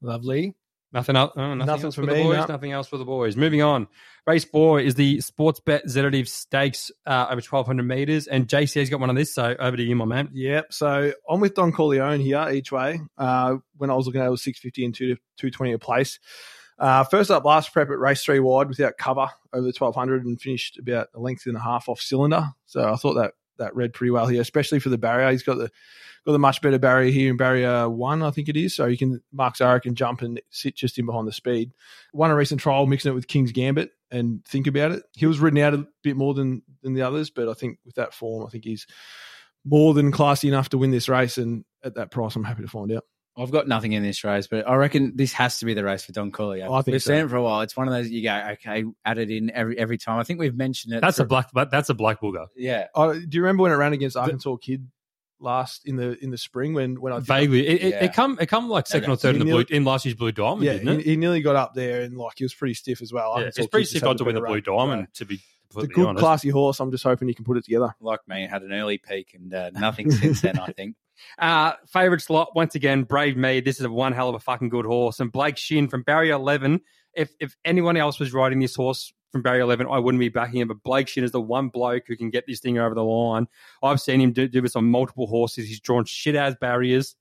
[0.00, 0.54] Lovely.
[0.92, 1.32] Nothing else.
[1.36, 2.36] Oh, nothing, Nothing else for for, the boys.
[2.36, 2.46] no.
[2.46, 3.36] Nothing else for the boys.
[3.36, 3.88] Moving on.
[4.26, 8.28] Race four is the Sports Bet Zeditave Stakes uh, over 1200 meters.
[8.28, 9.34] And JC's got one of this.
[9.34, 10.30] So over to you, my man.
[10.32, 10.72] Yep.
[10.72, 13.00] So I'm with Don Corleone here each way.
[13.18, 15.06] Uh, when I was looking at it, it was 650 and 2
[15.38, 16.18] 220 a place.
[16.78, 20.40] Uh, first up, last prep at race three wide without cover over the 1200 and
[20.40, 22.48] finished about a length and a half off cylinder.
[22.66, 25.30] So I thought that that read pretty well here, especially for the barrier.
[25.30, 25.70] He's got the
[26.26, 28.74] got the much better barrier here in barrier one, I think it is.
[28.74, 31.72] So you can Mark Zahra can jump and sit just in behind the speed.
[32.12, 35.02] Won a recent trial mixing it with King's Gambit and think about it.
[35.14, 37.94] He was ridden out a bit more than than the others, but I think with
[37.96, 38.86] that form, I think he's
[39.64, 41.38] more than classy enough to win this race.
[41.38, 43.04] And at that price, I'm happy to find out.
[43.38, 46.04] I've got nothing in this race, but I reckon this has to be the race
[46.04, 46.72] for Don Corleo.
[46.72, 47.12] I think we've so.
[47.12, 47.60] seen it for a while.
[47.60, 50.18] It's one of those you go, okay, add it in every every time.
[50.18, 51.00] I think we've mentioned it.
[51.02, 52.46] That's a black, but That's a black booger.
[52.56, 52.86] yeah.
[52.94, 54.88] Uh, do you remember when it ran against Arkansas Kid
[55.38, 58.04] last in the in the spring when when I Vaguely, it, it, Yeah.
[58.04, 60.06] it come it come like second no, or third in the he blue in last
[60.06, 61.04] year's Blue Diamond, Yeah, didn't it?
[61.04, 63.34] he, he nearly got up there and like he was pretty stiff as well.
[63.38, 64.62] yeah, it's pretty Kid just sick had odds to win the Blue run.
[64.62, 65.08] Diamond.
[65.12, 66.80] To be It's a good, honest, classy horse.
[66.80, 67.94] I'm just hoping he can put it together.
[68.00, 70.96] Like me, had an early peak and uh, nothing since then, I think.
[71.38, 73.60] Uh, favorite slot once again, Brave Me.
[73.60, 75.20] This is a one hell of a fucking good horse.
[75.20, 76.80] And Blake Shin from barrier eleven.
[77.14, 80.60] If if anyone else was riding this horse from barrier eleven, I wouldn't be backing
[80.60, 80.68] him.
[80.68, 83.46] But Blake Shin is the one bloke who can get this thing over the line.
[83.82, 85.66] I've seen him do, do this on multiple horses.
[85.68, 87.16] He's drawn shit as barriers.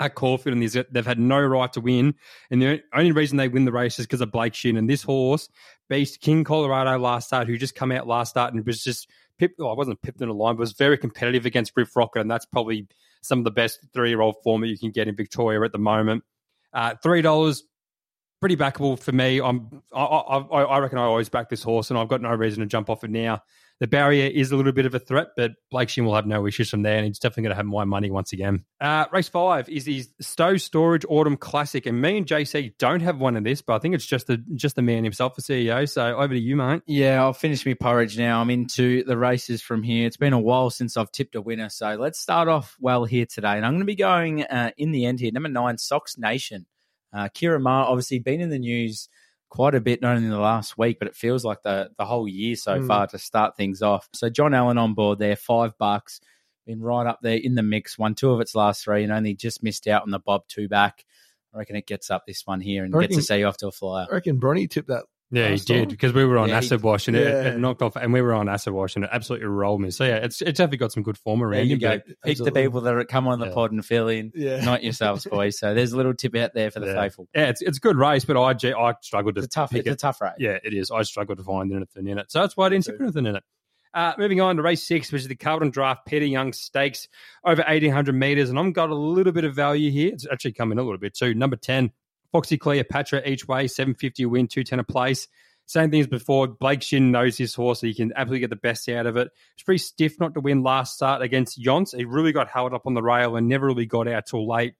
[0.00, 2.14] at Caulfield, and they've had no right to win.
[2.50, 4.76] And the only reason they win the race is because of Blake Shin.
[4.76, 5.48] And this horse
[5.88, 9.58] Beast King Colorado last start, who just come out last start and was just pipped.
[9.58, 12.30] Well, I wasn't pipped in a line, but was very competitive against Riff Rocket, and
[12.30, 12.86] that's probably
[13.22, 15.72] some of the best three year old form that you can get in Victoria at
[15.72, 16.24] the moment.
[16.72, 17.64] Uh, Three dollars,
[18.40, 19.40] pretty backable for me.
[19.40, 22.60] I'm, I, I I reckon I always back this horse, and I've got no reason
[22.60, 23.42] to jump off it now.
[23.80, 26.46] The barrier is a little bit of a threat, but Blake Shin will have no
[26.46, 28.64] issues from there, and he's definitely going to have my money once again.
[28.80, 33.18] Uh, race five is the Stowe Storage Autumn Classic, and me and JC don't have
[33.18, 35.88] one of this, but I think it's just the just the man himself, the CEO.
[35.88, 36.82] So over to you, mate.
[36.86, 38.40] Yeah, I'll finish my porridge now.
[38.40, 40.06] I'm into the races from here.
[40.06, 43.26] It's been a while since I've tipped a winner, so let's start off well here
[43.26, 43.56] today.
[43.56, 45.32] And I'm going to be going uh, in the end here.
[45.32, 46.66] Number nine, Sox Nation.
[47.12, 49.08] Uh, Ciaron Maher, obviously been in the news
[49.54, 52.04] quite a bit, not only in the last week, but it feels like the the
[52.04, 52.88] whole year so Mm.
[52.88, 54.08] far to start things off.
[54.12, 56.20] So John Allen on board there, five bucks,
[56.66, 57.96] been right up there in the mix.
[57.96, 60.66] Won two of its last three, and only just missed out on the Bob two
[60.68, 61.04] back.
[61.54, 63.46] I reckon it gets up this one here and I gets to reckon- see you
[63.46, 64.06] off to a flyer.
[64.10, 65.04] I reckon Bronny tipped that.
[65.34, 67.52] Yeah, he did because we were on Yeah, acid wash and it, Yeah.
[67.52, 69.90] it knocked off, and we were on acid wash and it absolutely rolled me.
[69.90, 72.00] So yeah, it's it's definitely got some good form around you him, go.
[72.24, 73.52] Pick the people that come on the Yeah.
[73.54, 74.32] pod and fill in.
[74.34, 74.64] Yeah.
[74.64, 75.58] Not yourselves, boys.
[75.58, 76.94] So there's a little tip out there for the Yeah.
[77.02, 77.28] faithful.
[77.34, 79.70] Yeah, it's it's a good race, but I I struggled to It's a tough.
[79.70, 80.32] pick It's a tough race.
[80.38, 80.90] Yeah, it is.
[80.90, 83.36] I struggled to find anything in it, so that's why I didn't tip anything in
[83.36, 83.42] it.
[83.92, 87.06] Uh, moving on to race six, which is the Carlton Draft Peter Young Stakes
[87.44, 90.12] over eighteen hundred meters, and I've got a little bit of value here.
[90.12, 91.32] It's actually coming a little bit too.
[91.34, 91.92] Number ten,
[92.34, 95.28] Foxy Cleopatra each way, seven fifty a win, two ten a place.
[95.66, 96.48] Same thing as before.
[96.48, 99.30] Blake Shin knows his horse, so he can absolutely get the best out of it.
[99.54, 101.96] It's pretty stiff not to win last start against Yonce.
[101.96, 104.74] He really got held up on the rail and never really got out till late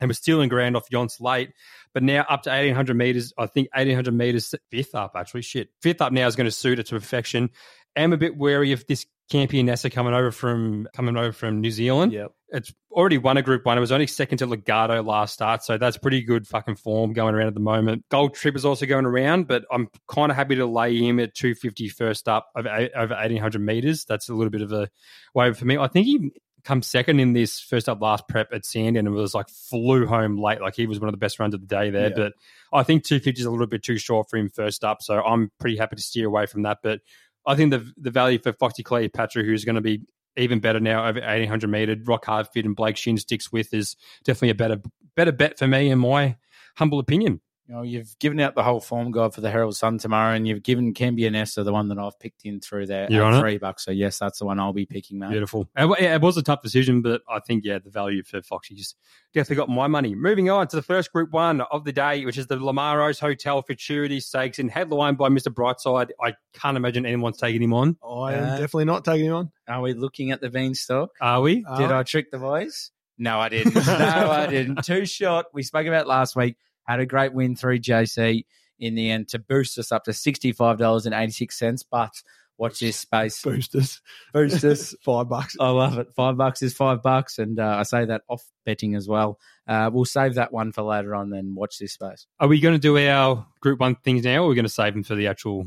[0.00, 1.50] and was stealing ground off Yonce late.
[1.94, 5.68] But now up to 1800 meters, I think 1800 meters, fifth up actually, shit.
[5.82, 7.50] Fifth up now is going to suit it to perfection.
[7.96, 11.70] I'm a bit wary of this Campion Campionessa coming over from coming over from New
[11.70, 12.12] Zealand.
[12.12, 12.32] Yep.
[12.50, 13.76] It's already won a Group One.
[13.76, 17.34] It was only second to Legato last start, so that's pretty good fucking form going
[17.34, 18.04] around at the moment.
[18.08, 21.34] Gold Trip is also going around, but I'm kind of happy to lay him at
[21.34, 24.04] 250 first up over over 1800 meters.
[24.04, 24.88] That's a little bit of a
[25.34, 25.76] wave for me.
[25.76, 26.30] I think he
[26.66, 30.04] come second in this first up last prep at Sand and it was like flew
[30.04, 30.60] home late.
[30.60, 32.08] Like he was one of the best runs of the day there.
[32.08, 32.16] Yeah.
[32.16, 32.32] But
[32.72, 35.00] I think 250 is a little bit too short for him first up.
[35.00, 36.78] So I'm pretty happy to steer away from that.
[36.82, 37.02] But
[37.46, 40.02] I think the the value for Foxy Cleopatra, who's going to be
[40.36, 43.94] even better now over 1800 meter, Rock Hard Fit and Blake Shin sticks with is
[44.24, 44.82] definitely a better
[45.14, 46.36] better bet for me in my
[46.76, 47.40] humble opinion.
[47.68, 50.46] You know, you've given out the whole form guide for the Herald Sun tomorrow, and
[50.46, 53.40] you've given Campionessa the one that I've picked in through there You're at on it?
[53.40, 53.84] three bucks.
[53.84, 55.30] So yes, that's the one I'll be picking, mate.
[55.30, 55.68] Beautiful.
[55.76, 58.94] It, it was a tough decision, but I think, yeah, the value for Foxy's
[59.34, 60.14] definitely got my money.
[60.14, 63.60] Moving on to the first group one of the day, which is the Lamaros Hotel
[63.62, 65.52] Futurity Stakes and headlined by Mr.
[65.52, 66.10] Brightside.
[66.22, 67.96] I can't imagine anyone's taking him on.
[68.08, 69.50] I am Uh, definitely not taking him on.
[69.66, 71.10] Are we looking at the beanstalk?
[71.20, 71.56] Are we?
[71.56, 72.92] Did Uh, I trick the boys?
[73.18, 73.74] No, I didn't.
[73.86, 74.84] no, I didn't.
[74.84, 75.46] Two shot.
[75.52, 76.56] We spoke about last week.
[76.86, 78.44] Had a great win through JC
[78.78, 81.82] in the end to boost us up to sixty-five dollars and eighty-six cents.
[81.82, 82.22] But
[82.58, 83.42] watch this space.
[83.42, 84.00] boosters?
[84.32, 84.94] Boost us.
[85.02, 85.56] Five bucks.
[85.60, 86.08] I love it.
[86.14, 89.38] Five bucks is five bucks, and uh, I say that off betting as well.
[89.66, 91.30] Uh, we'll save that one for later on.
[91.30, 92.26] Then watch this space.
[92.40, 94.70] Are we going to do our group one things now, or are we going to
[94.70, 95.66] save them for the actual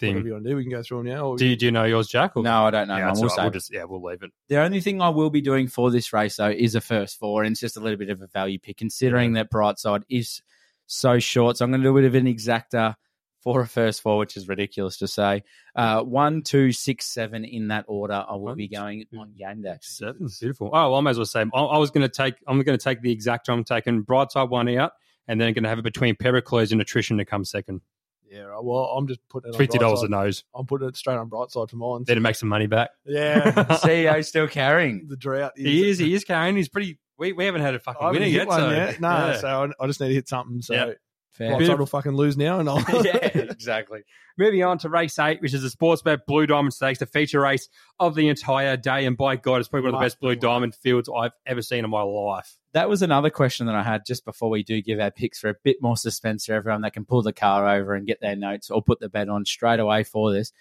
[0.00, 0.26] Whatever thing?
[0.26, 1.26] you want to do, we can go through them now.
[1.26, 2.36] Or Do you, do you know yours, Jack?
[2.36, 2.42] Or?
[2.42, 2.94] No, I don't know.
[2.94, 3.08] yeah, man.
[3.08, 3.42] that's We'll all right.
[3.42, 3.54] save we'll it.
[3.54, 4.30] just, yeah, we'll leave it.
[4.48, 7.42] The only thing I will be doing for this race, though, is a first four,
[7.42, 10.42] and it's just a little bit of a value pick, considering that Brightside is
[10.86, 11.56] so short.
[11.56, 12.94] So I'm going to do a bit of an exacta
[13.40, 15.44] for a first four, which is ridiculous to say.
[15.76, 18.24] Uh, one, two, six, seven in that order.
[18.28, 19.76] I will One, be going two, on game day.
[19.80, 20.68] Seven, beautiful.
[20.68, 22.34] Oh, well, I might as well say I, I was going to take.
[22.48, 23.48] I'm going to take the exact.
[23.48, 24.92] I'm taking Brightside one out,
[25.28, 27.80] and then going to have it between Pericles and Attrition to come second.
[28.30, 30.44] Yeah, well, I'm just putting it on Fifty dollars a nose.
[30.54, 32.04] I'm putting it straight on bright side for mine.
[32.06, 32.90] Then to make some money back.
[33.04, 33.50] Yeah,
[33.82, 35.06] CEO still carrying.
[35.08, 35.52] the drought.
[35.56, 35.98] Is, He is.
[35.98, 36.56] He is carrying.
[36.56, 36.98] He's pretty.
[37.16, 38.46] We, we haven't had a fucking I haven't winner yet.
[38.46, 39.00] one so, yet.
[39.00, 39.38] No, yeah.
[39.38, 40.62] so I, I just need to hit something.
[40.62, 40.98] So Yep.
[41.38, 41.52] Fair.
[41.52, 41.78] Brightside Beautiful.
[41.78, 42.80] will fucking lose now, and I'll.
[43.04, 44.00] yeah, exactly.
[44.36, 47.68] Moving on to race eight, which is the Sportsbet Blue Diamond Stakes, the feature race
[47.98, 49.06] of the entire day.
[49.06, 51.84] And by God, it's probably one of the best Blue Diamond fields I've ever seen
[51.84, 52.56] in my life.
[52.72, 55.48] That was another question that I had just before we do give our picks for
[55.48, 58.36] a bit more suspense for everyone that can pull the car over and get their
[58.36, 60.52] notes or put the bet on straight away for this.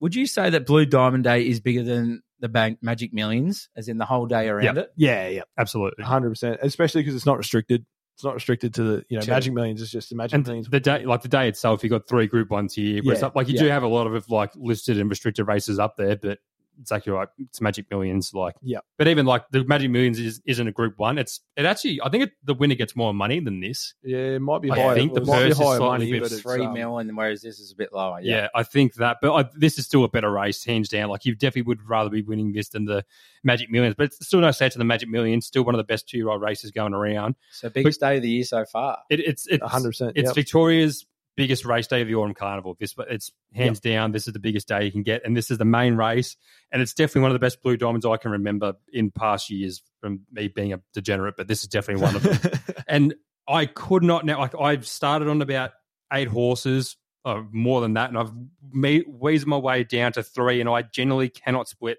[0.00, 3.88] Would you say that Blue Diamond Day is bigger than the Bank Magic Millions, as
[3.88, 4.76] in the whole day around Yep.
[4.76, 4.92] it?
[4.96, 6.04] yeah, yeah, Absolutely.
[6.04, 6.58] hundred percent.
[6.62, 7.86] Especially because it's not restricted.
[8.14, 9.34] It's not restricted to the you know Sure.
[9.34, 9.82] Magic Millions.
[9.82, 10.68] It's just the Magic And Millions.
[10.68, 13.00] the day, like the day itself, you got three Group Ones here.
[13.02, 13.62] Yeah, like you yeah.
[13.62, 16.38] do have a lot of like listed and restricted races up there, but
[16.80, 17.28] exactly right.
[17.38, 18.78] It's Magic Millions, like Yeah.
[18.98, 21.18] But even like the Magic Millions is isn't a Group One.
[21.18, 23.94] It's it actually I think it, the winner gets more money than this.
[24.02, 24.94] Yeah, it might be I higher.
[24.94, 27.16] think the it might purse is higher slightly money, bit but Three um, mil, and
[27.16, 28.20] whereas this is a bit lower.
[28.20, 28.48] Yeah, Yeah.
[28.54, 29.18] I think that.
[29.20, 31.08] But I, this is still a better race, hands down.
[31.08, 33.04] Like you definitely would rather be winning this than the
[33.42, 33.94] Magic Millions.
[33.96, 35.46] But it's still no slouch to the Magic Millions.
[35.46, 37.36] Still one of the best two year old races going around.
[37.50, 38.98] So biggest day of the year so far.
[39.10, 40.12] It, it's it's 100%.
[40.14, 40.34] It's yep.
[40.34, 41.06] Victoria's
[41.36, 42.76] biggest race day of the autumn carnival.
[42.78, 44.12] This but it's hands down.
[44.12, 46.36] This is the biggest day you can get, and this is the main race.
[46.72, 49.82] And it's definitely one of the best blue diamonds I can remember in past years
[50.00, 51.34] from me being a degenerate.
[51.36, 52.60] But this is definitely one of them.
[52.88, 53.14] and
[53.48, 54.38] I could not now.
[54.38, 55.72] Like I've started on about
[56.12, 58.32] eight horses, uh, more than that, and I've
[58.72, 61.98] me- wheezed my way down to three, and I generally cannot split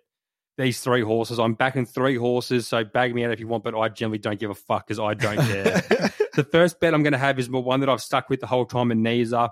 [0.58, 1.40] these three horses.
[1.40, 4.40] I'm backing three horses, so bag me out if you want, but I generally don't
[4.40, 5.82] give a fuck because I don't care.
[6.34, 8.66] the first bet I'm going to have is one that I've stuck with the whole
[8.66, 9.50] time, and Neza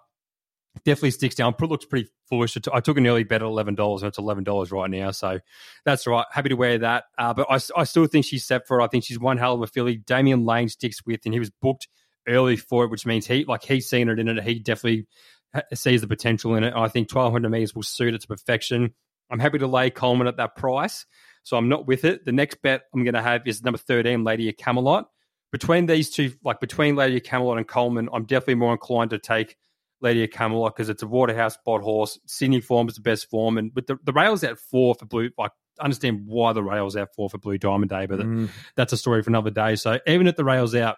[0.86, 1.54] definitely sticks down.
[1.60, 2.58] It looks pretty foolish.
[2.72, 5.40] I took an early bet at eleven dollars, and it's eleven dollars right now, so
[5.86, 6.26] that's right.
[6.32, 8.84] Happy to wear that, uh, but I, I still think she's set for it.
[8.84, 9.98] I think she's one hell of a filly.
[9.98, 11.88] Damian Lane sticks with, and he was booked
[12.28, 14.44] early for it, which means he like he's seen it in it.
[14.44, 15.08] He definitely
[15.74, 16.74] sees the potential in it.
[16.76, 18.94] I think twelve hundred meters will suit it to perfection.
[19.34, 21.06] I'm happy to lay Coleman at that price,
[21.42, 22.24] so I'm not with it.
[22.24, 25.10] The next bet I'm going to have is number thirteen, Lady of Camelot.
[25.52, 29.20] Between these two, like between Lady of Camelot and Coleman, I'm definitely more inclined to
[29.20, 29.58] take
[30.02, 32.20] Lady of Camelot because it's a Waterhouse Bott horse.
[32.28, 35.32] Sydney form is the best form, and with the, the rails at four for blue,
[35.38, 38.50] like I understand why the rails out four for Blue Diamond Day, but Mm.
[38.76, 39.76] that's a story for another day.
[39.76, 40.98] So even if the rails out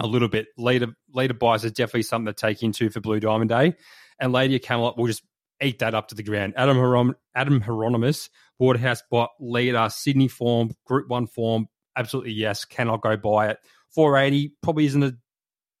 [0.00, 3.50] a little bit later, later buys is definitely something to take into for Blue Diamond
[3.50, 3.74] Day,
[4.18, 5.22] and Lady of Camelot will just
[5.62, 6.54] eat that up to the ground.
[6.56, 13.02] Adam Hieron- Adam Hyeronimus, Waterhouse Bott leader, Sydney form, Group One form, absolutely yes, cannot
[13.02, 13.58] go buy it.
[13.94, 15.16] Four eighty probably isn't a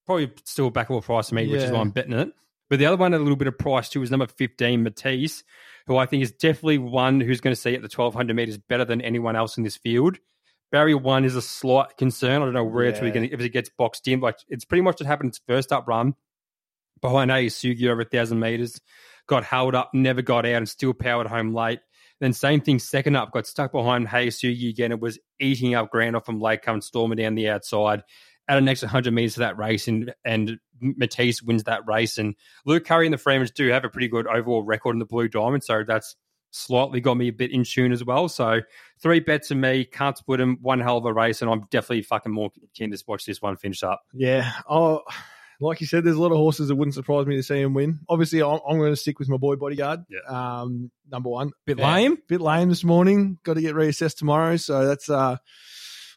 [0.06, 2.32] probably still a backable price to me, which is why I'm betting it.
[2.70, 5.44] But the other one at a little bit of price too is number 15, Matisse,
[5.86, 8.84] who I think is definitely one who's going to see at the 1200 meters better
[8.84, 10.18] than anyone else in this field.
[10.72, 12.42] Barrier one is a slight concern.
[12.42, 14.20] I don't know where it's really going to, if it gets boxed in.
[14.20, 16.14] Like it's pretty much what happened its first up run
[17.04, 18.80] behind Hayasugi over a thousand meters,
[19.26, 21.80] got held up, never got out, and still powered home late.
[22.18, 24.90] Then same thing, second up, got stuck behind Hayasugi again.
[24.90, 28.02] It was eating up ground off from Lake, coming storming down the outside.
[28.48, 32.16] At an extra 100 meters to that race, and, and Matisse wins that race.
[32.16, 35.06] And Luke Currie and the Freedmans do have a pretty good overall record in the
[35.06, 36.16] Blue Diamond, so that's
[36.52, 38.28] slightly got me a bit in tune as well.
[38.28, 38.60] So
[39.02, 42.02] three bets in me, can't split them, one hell of a race, and I'm definitely
[42.02, 44.02] fucking more keen to watch this one finish up.
[44.12, 44.52] Yeah.
[44.68, 45.02] Oh,
[45.60, 47.74] like you said, there's a lot of horses that wouldn't surprise me to see him
[47.74, 48.00] win.
[48.08, 50.04] Obviously, I'm, I'm going to stick with my boy Bodyguard.
[50.08, 50.20] Yeah.
[50.60, 51.52] Um, number one.
[51.66, 51.94] Bit Yeah.
[51.94, 52.18] lame.
[52.28, 53.38] Bit lame this morning.
[53.44, 54.56] Got to get reassessed tomorrow.
[54.56, 55.36] So that's uh,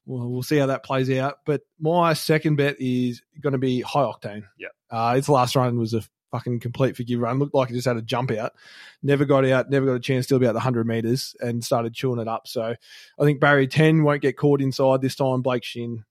[0.05, 1.39] well, we'll see how that plays out.
[1.45, 4.43] But my second bet is going to be high octane.
[4.57, 4.67] Yeah.
[4.89, 7.39] Uh, its last run was a fucking complete forgive run.
[7.39, 8.53] Looked like it just had a jump out.
[9.03, 9.69] Never got out.
[9.69, 12.47] Never got a chance to be out the hundred meters and started chewing it up.
[12.47, 12.63] So
[13.19, 15.41] I think Barry ten won't get caught inside this time.
[15.41, 16.03] Blake Shinn.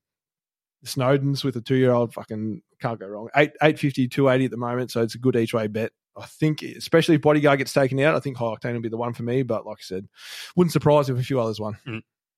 [0.86, 3.28] The Snowdens with a two year old fucking can't go wrong.
[3.34, 5.90] Eight eight fifty, two eighty at the moment, so it's a good each way bet.
[6.16, 8.96] I think, especially if Bodyguard gets taken out, I think High Octane will be the
[8.96, 9.42] one for me.
[9.42, 10.06] But like I said,
[10.54, 11.76] wouldn't surprise if a few others won.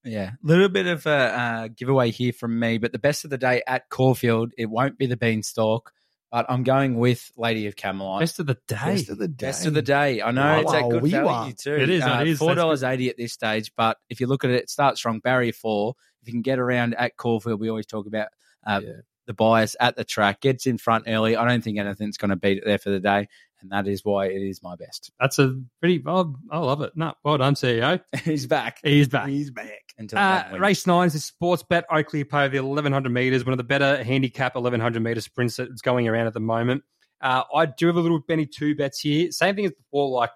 [0.05, 3.31] Yeah, a little bit of a uh, giveaway here from me, but the best of
[3.31, 5.93] the day at Caulfield, it won't be the Beanstalk,
[6.31, 8.21] but I'm going with Lady of Camelot.
[8.21, 8.77] Best of the day.
[8.85, 9.47] Best of the day.
[9.47, 10.23] Best of the day.
[10.23, 11.53] I know it's at Wow, good we value are.
[11.53, 11.75] too.
[11.75, 12.39] It is, Uh, it is.
[12.39, 15.19] Four dollars eighty at this stage, but if you look at it, it starts strong.
[15.21, 15.95] Barrier four.
[16.23, 18.29] If you can get around at Caulfield, we always talk about
[18.67, 18.93] uh, Yeah.
[19.27, 20.41] the bias at the track.
[20.41, 21.37] Gets in front early.
[21.37, 23.29] I don't think anything's going to beat it there for the day,
[23.61, 25.11] and that is why it is my best.
[25.21, 26.03] That's a pretty.
[26.07, 26.93] Oh, I love it.
[26.97, 28.01] No, well done, CEO.
[28.25, 28.79] He's back.
[28.83, 29.29] He's back.
[29.29, 29.85] He's back.
[29.99, 33.59] Until Uh, race nine is a sports bet Oakleigh Plate the 1100 meters, one of
[33.59, 36.83] the better handicap 1100 meter sprints that's going around at the moment.
[37.21, 39.33] Uh, I do have a little Benny two bets here.
[39.33, 40.09] Same thing as before.
[40.11, 40.31] Like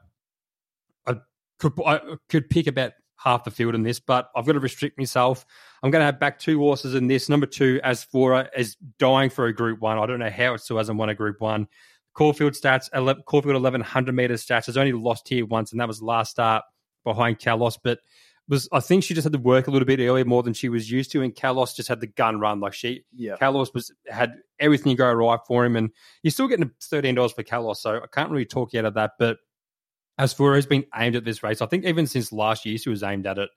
[1.07, 1.15] I
[1.61, 4.99] could I could pick about half the field in this, but I've got to restrict
[4.99, 5.47] myself.
[5.83, 7.29] I'm going to have back two horses in this.
[7.29, 9.99] Number two, Asfoora, uh, is dying for a Group One.
[9.99, 11.67] I don't know how it still hasn't won a Group One.
[12.15, 14.67] Caulfield stats, 11, Caulfield 1100 meter stats.
[14.67, 16.63] Has only lost here once, and that was last start
[17.05, 17.79] behind Kalos.
[17.83, 17.99] But
[18.49, 20.69] was I think she just had to work a little bit earlier more than she
[20.69, 22.61] was used to, and Kalos just had the gun run.
[22.61, 23.37] Like she, Yeah.
[23.37, 25.91] Kalos was had everything go right for him, and
[26.23, 28.95] you're still getting thirteen dollars for Kalos, so I can't really talk you out of
[28.95, 29.13] that.
[29.19, 29.39] But
[30.21, 33.03] Asfoora has been aimed at this race, I think even since last year she was
[33.03, 33.51] aimed at it.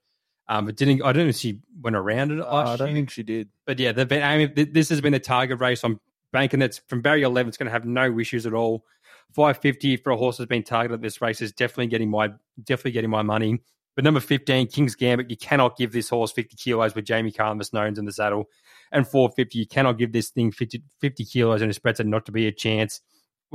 [0.48, 1.02] Um, it didn't.
[1.04, 3.50] I don't know if she went around it Uh, I don't year, think she did.
[3.66, 4.54] but yeah, they've been aiming.
[4.54, 5.84] th- This has been a target race.
[5.84, 6.00] I'm
[6.32, 7.48] banking that's from barrier eleven.
[7.48, 8.86] It's going to have no issues at all.
[9.34, 12.30] Five fifty for a horse that's been targeted at this race is definitely getting my
[12.64, 13.60] definitely getting my money.
[13.96, 17.56] But number fifteen, King's Gambit, you cannot give this horse fifty kilos with Jamie Carl
[17.56, 18.46] Snones in the saddle,
[18.92, 22.26] and four fifty, you cannot give this thing 50, 50 kilos and expect it not
[22.28, 23.02] to be a chance.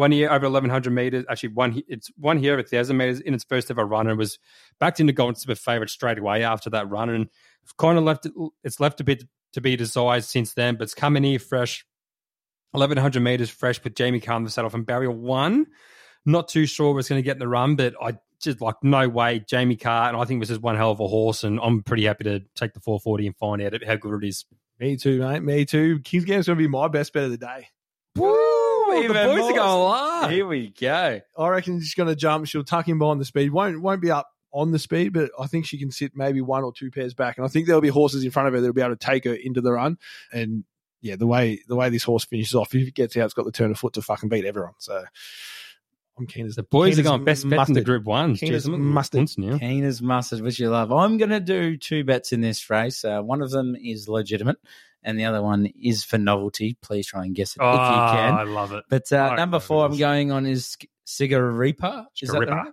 [0.01, 1.27] One year over 1100 meters.
[1.29, 4.39] Actually, one it's one here over 1000 meters in its first ever run and was
[4.79, 7.29] backed into Golden Slipper favorite straight away after that run and
[7.77, 8.33] kind of left it,
[8.65, 11.85] it's left a bit to be desired since then, but it's coming here fresh.
[12.71, 15.67] 1100 meters fresh with Jamie Kah on the saddle from barrier one.
[16.25, 19.07] Not too sure what's going to get in the run, but I just like no
[19.07, 21.83] way Jamie Kah, and I think this is one hell of a horse, and I'm
[21.83, 24.47] pretty happy to take the 440 and find out how good it is.
[24.79, 25.43] Me too, mate.
[25.43, 26.01] Me too.
[26.01, 27.69] Kings Game's going to be my best bet of the day.
[28.17, 28.70] Woo!
[28.99, 29.51] Even the boys more.
[29.51, 30.31] are going live.
[30.31, 31.21] Here we go.
[31.39, 32.47] I reckon she's going to jump.
[32.47, 33.53] She'll tuck in behind the speed.
[33.53, 36.65] Won't won't be up on the speed, but I think she can sit maybe one
[36.65, 37.37] or two pairs back.
[37.39, 39.25] And I think there'll be horses in front of her that'll be able to take
[39.25, 39.99] her into the run.
[40.33, 40.65] And
[41.01, 43.45] yeah, the way the way this horse finishes off, if it gets out, it's got
[43.45, 44.75] the turn of foot to fucking beat everyone.
[44.79, 45.05] So
[46.19, 47.81] I'm keen as The boys keen are going best bet in the.
[47.81, 48.41] Group Ones.
[48.41, 49.19] Keen as Jeez, I'm mustard.
[49.21, 49.57] once now.
[49.59, 50.93] Keen as mustard, which you love.
[50.93, 53.05] I'm going to do two bets in this race.
[53.05, 54.59] Uh, one of them is legitimate,
[55.03, 56.77] and the other one is for novelty.
[56.83, 58.35] Please try and guess it Oh, if you can.
[58.35, 58.85] I love it.
[58.89, 60.77] But uh, number four, I'm going on is
[61.07, 62.07] Sigaripa.
[62.21, 62.73] Is that right?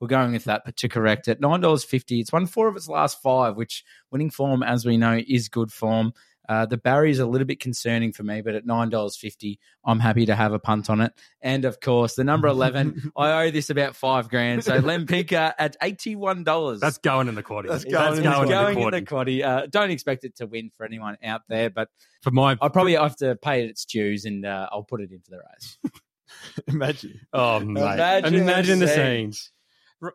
[0.00, 2.20] We're going with that, but to correct it, nine dollars fifty.
[2.20, 5.72] It's won four of its last five, which winning form, as we know, is good
[5.72, 6.12] form.
[6.48, 9.58] Uh, the barrier is a little bit concerning for me, but at nine dollars fifty,
[9.84, 11.12] I'm happy to have a punt on it.
[11.42, 14.64] And of course, the number eleven, I owe this about five grand.
[14.64, 16.80] So Len Pinker at eighty one dollars.
[16.80, 17.68] That's going in the quaddy.
[17.68, 19.40] That's That's going in the going, going in in the the quaddy.
[19.40, 19.44] quaddy.
[19.44, 21.88] Uh, don't expect it to win for anyone out there, but
[22.22, 25.10] For my I probably have to pay it its dues, and uh, I'll put it
[25.12, 25.78] into the race.
[26.66, 27.20] Imagine.
[27.32, 27.80] Oh, mate.
[27.80, 29.52] Imagine Imagine, the the scenes.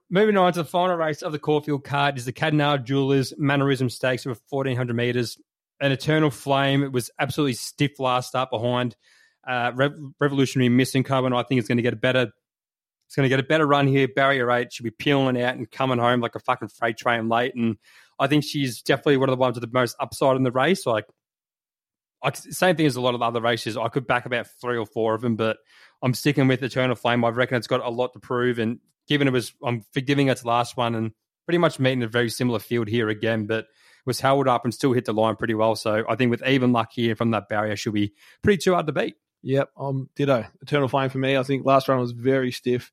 [0.10, 3.90] Moving on to the final race of the Caulfield card is the Cadnar Jewelers Mannerism
[3.90, 5.38] Stakes over 1400 meters.
[5.84, 6.82] An eternal flame.
[6.82, 8.96] It was absolutely stiff last start behind
[9.46, 11.34] uh, Rev- Revolutionary Missing Carbon.
[11.34, 12.32] I think it's going to get a better.
[13.08, 14.08] It's going to get a better run here.
[14.08, 17.54] Barrier eight should be peeling out and coming home like a fucking freight train late.
[17.54, 17.76] And
[18.18, 20.86] I think she's definitely one of the ones with the most upside in the race.
[20.86, 21.06] Like,
[22.24, 23.76] I, same thing as a lot of the other races.
[23.76, 25.58] I could back about three or four of them, but
[26.02, 27.26] I'm sticking with Eternal Flame.
[27.26, 28.80] I reckon it's got a lot to prove, and
[29.10, 31.12] given it was, I'm forgiving its last one, and
[31.46, 33.66] pretty much meeting a very similar field here again, but
[34.06, 35.76] was held up and still hit the line pretty well.
[35.76, 38.88] So I think with even luck here from that barrier, she'll be pretty too hard
[38.88, 39.16] to beat.
[39.44, 40.46] Yep, um, ditto.
[40.62, 41.38] Eternal Flame for me.
[41.38, 42.92] I think last run was very stiff.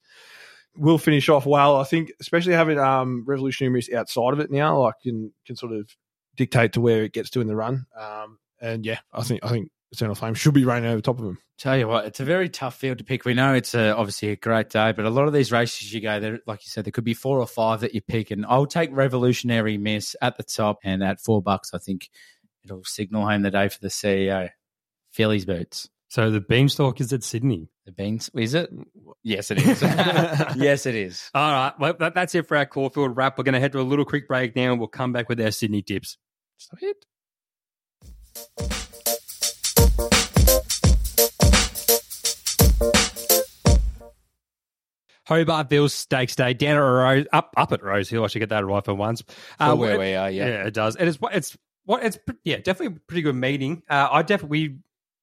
[0.76, 1.76] Will finish off well.
[1.76, 5.72] I think, especially having um, Revolutionary Miss outside of it now, like can can sort
[5.72, 5.94] of
[6.36, 7.86] dictate to where it gets to in the run.
[7.98, 11.24] Um, and yeah, I think I think Eternal Flame should be running over top of
[11.24, 11.38] them.
[11.58, 13.24] Tell you what, it's a very tough field to pick.
[13.24, 16.00] We know it's a, obviously a great day, but a lot of these races you
[16.00, 18.46] go there, like you said, there could be four or five that you pick, and
[18.46, 22.08] I'll take Revolutionary Miss at the top, and at four bucks, I think
[22.64, 24.50] it'll signal home the day for the CEO.
[25.10, 25.88] Phillies boots.
[26.08, 27.68] So the Beanstalk is at Sydney.
[27.86, 28.70] The beans, is it?
[29.22, 29.82] Yes, it is.
[30.56, 31.30] yes, it is.
[31.34, 33.38] All right, well, that, that's it for our Caulfield wrap.
[33.38, 35.40] We're going to head to a little quick break now, and we'll come back with
[35.40, 36.18] our Sydney tips.
[36.58, 36.96] Sweet.
[45.30, 48.24] Hobartville Stakes Day down at Rose, up up at Rose Hill.
[48.24, 49.22] I should get that right for once.
[49.22, 50.46] For Uh, where it- we are, yeah.
[50.46, 50.96] yeah, it does.
[50.96, 51.18] It is.
[51.32, 53.82] It's what it's yeah, definitely a pretty good meeting.
[53.88, 54.78] Uh, I definitely.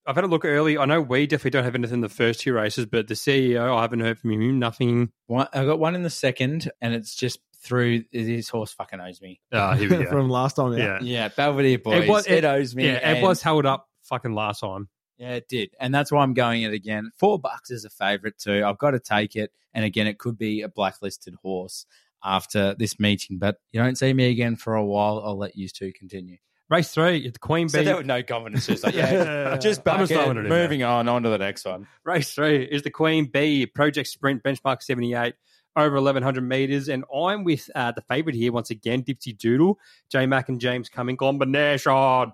[0.05, 0.77] I've had a look early.
[0.77, 3.75] I know we definitely don't have anything in the first two races, but the CEO,
[3.77, 4.57] I haven't heard from him.
[4.57, 5.11] Nothing.
[5.25, 9.19] One, I got one in the second, and it's just through his horse fucking owes
[9.21, 9.41] me.
[9.51, 10.09] Oh, here we go.
[10.09, 10.77] From last time, yeah.
[10.77, 12.03] yeah, Yeah, Belvedere boys.
[12.03, 12.85] It, was- it- owes me.
[12.85, 13.15] yeah.
[13.15, 14.87] It was held up fucking last time.
[15.17, 15.71] Yeah, it did.
[15.79, 17.11] And that's why I'm going it again.
[17.17, 18.63] Four bucks is a favorite too.
[18.65, 19.51] I've got to take it.
[19.73, 21.85] And again, it could be a blacklisted horse
[22.23, 25.21] after this meeting, but you don't see me again for a while.
[25.23, 26.37] I'll let you two continue.
[26.69, 27.85] Race three, the Queen So Bee.
[27.85, 28.67] there was no confidence.
[28.67, 30.15] Just like, yeah, just back just it.
[30.15, 30.49] throwing it in.
[30.49, 31.87] Moving on, on to the next one.
[32.03, 35.33] Race three is the Queen Bee Project Sprint Benchmark 78
[35.77, 36.89] over 1100 meters.
[36.89, 39.79] And I'm with uh, the favorite here once again, Dipsy Doodle,
[40.11, 42.33] J Mac and James Cummings combination.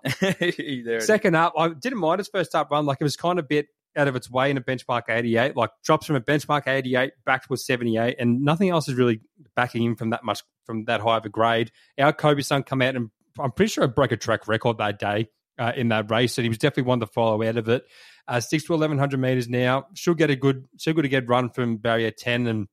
[1.01, 2.85] Second up, I didn't mind his first up run.
[2.85, 5.69] Like it was kind of bit out of its way in a benchmark 88, like
[5.83, 9.21] drops from a benchmark 88 back to a 78, and nothing else is really
[9.55, 11.71] backing him from that much from that high of a grade.
[11.99, 14.99] Our Kobe son come out and I'm pretty sure it broke a track record that
[14.99, 17.83] day uh, in that race, and he was definitely one to follow out of it.
[18.27, 19.87] Uh, six to 1100 meters now.
[19.95, 22.47] Should get a good, should get a good run from barrier 10.
[22.47, 22.67] And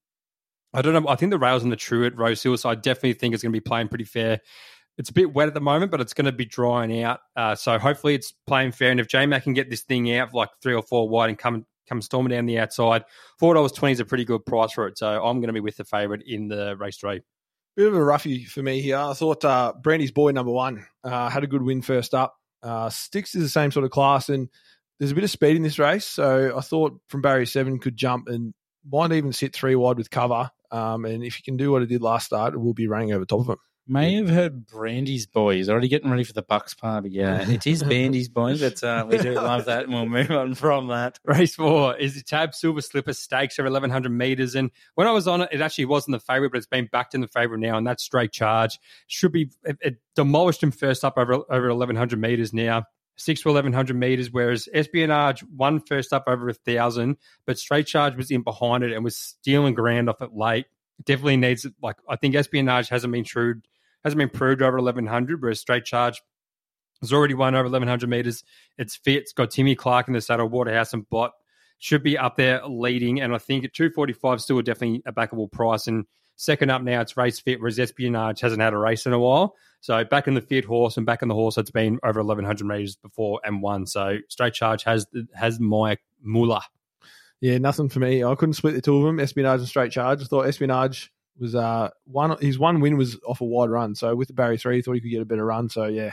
[0.72, 2.74] I don't know, I think the rails on the true at Rose Hill, so I
[2.74, 4.40] definitely think it's going to be playing pretty fair.
[4.98, 7.20] It's a bit wet at the moment, but it's going to be drying out.
[7.34, 8.90] Uh, so hopefully it's playing fair.
[8.90, 11.38] And if J Mac can get this thing out like three or four wide and
[11.38, 13.04] come come storming down the outside,
[13.38, 14.98] four dollars twenty is a pretty good price for it.
[14.98, 17.22] So I'm going to be with the favourite in the race three.
[17.76, 18.98] Bit of a roughie for me here.
[18.98, 22.36] I thought uh, Brandy's boy number one uh, had a good win first up.
[22.62, 24.50] Uh, Sticks is the same sort of class, and
[24.98, 26.04] there's a bit of speed in this race.
[26.04, 28.52] So I thought from barrier seven could jump and
[28.90, 30.50] might even sit three wide with cover.
[30.70, 33.24] Um, and if he can do what he did last start, we'll be running over
[33.24, 33.56] top of him.
[33.90, 37.10] May have heard Brandy's boys already getting ready for the Bucks party.
[37.10, 40.54] Yeah, it is Brandy's boys, but uh, we do love that, and we'll move on
[40.54, 41.18] from that.
[41.24, 44.54] Race four is the Tab Silver Slipper Stakes over 1100 meters.
[44.54, 47.16] And when I was on it, it actually wasn't the favorite, but it's been backed
[47.16, 47.76] in the favorite now.
[47.76, 48.78] And that straight charge.
[49.08, 52.84] Should be, it, it demolished him first up over, over 1100 meters now.
[53.16, 58.16] Six to 1100 meters, whereas Espionage won first up over a thousand, but Straight Charge
[58.16, 60.66] was in behind it and was stealing ground off it late.
[61.04, 63.60] Definitely needs, like, I think Espionage hasn't been true,
[64.04, 66.22] hasn't been proved over 1100, whereas Straight Charge
[67.00, 68.44] has already won over 1100 meters.
[68.78, 69.22] It's fit.
[69.22, 71.32] It's got Timmy Clark in the saddle, Waterhouse and Bott
[71.78, 73.20] should be up there leading.
[73.20, 75.86] And I think at 245 still definitely a backable price.
[75.86, 76.04] And
[76.40, 79.54] second up now, it's race fit, whereas Espionage hasn't had a race in a while.
[79.80, 82.64] So back in the fit horse and back in the horse that's been over 1100
[82.66, 83.86] meters before and won.
[83.86, 86.62] So straight charge has has my mullah.
[87.40, 88.24] Yeah, nothing for me.
[88.24, 90.20] I couldn't split the two of them, Espionage and Straight Charge.
[90.20, 93.94] I thought Espionage was uh one his one win was off a wide run.
[93.94, 95.68] So with the Barry three, he thought he could get a better run.
[95.68, 96.12] So yeah,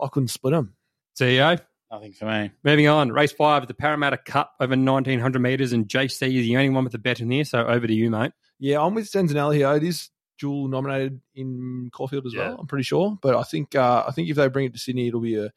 [0.00, 0.74] I couldn't split them.
[1.18, 1.60] CEO.
[1.90, 2.50] Nothing for me.
[2.64, 6.70] Moving on, race five, the Parramatta Cup over 1900 metres, and JC is the only
[6.70, 7.44] one with a bet in here.
[7.44, 8.32] So over to you, mate.
[8.58, 9.72] Yeah, I'm with Senzanelli here.
[9.74, 12.48] It is dual nominated in Caulfield as Yeah.
[12.50, 12.58] well.
[12.60, 15.08] I'm pretty sure, but I think uh, I think if they bring it to Sydney,
[15.08, 15.50] it'll be a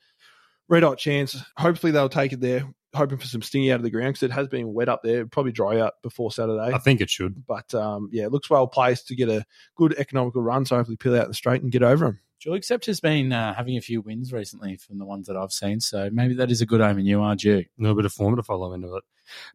[0.67, 1.35] red hot chance.
[1.57, 2.63] Hopefully, they'll take it there.
[2.95, 5.17] Hoping for some stingy out of the ground because it has been wet up there.
[5.17, 6.73] It'll probably dry out before Saturday.
[6.73, 7.45] I think it should.
[7.45, 9.45] But um, yeah, it looks well placed to get a
[9.75, 10.65] good economical run.
[10.65, 12.19] So hopefully, peel out the straight and get over them.
[12.39, 15.51] Joy Accept has been uh, having a few wins recently from the ones that I've
[15.51, 17.05] seen, so maybe that is a good omen.
[17.05, 17.57] You are due.
[17.59, 19.03] A little bit of form to follow into it.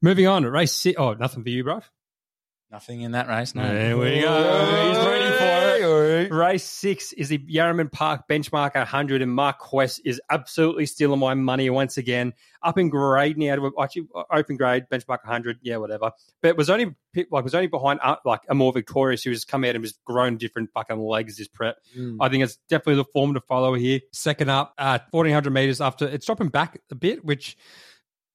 [0.02, 0.96] Moving on, race six.
[1.00, 1.80] Oh, nothing for you, bro.
[2.74, 3.62] Nothing in that race, no.
[3.62, 4.88] There we go.
[4.88, 6.32] He's ready for it.
[6.32, 11.34] Race six is the Yarraman Park benchmark 100, and Mark Quest is absolutely stealing my
[11.34, 12.32] money once again.
[12.64, 16.10] Up in grade now, to actually open grade benchmark 100, yeah, whatever.
[16.42, 16.96] But was only
[17.30, 20.02] like was only behind uh, like a more victorious who has come out and just
[20.04, 21.76] grown different fucking legs this prep.
[22.20, 24.00] I think it's definitely the form to follow here.
[24.10, 27.56] Second up, uh, 1400 meters after it's dropping back a bit, which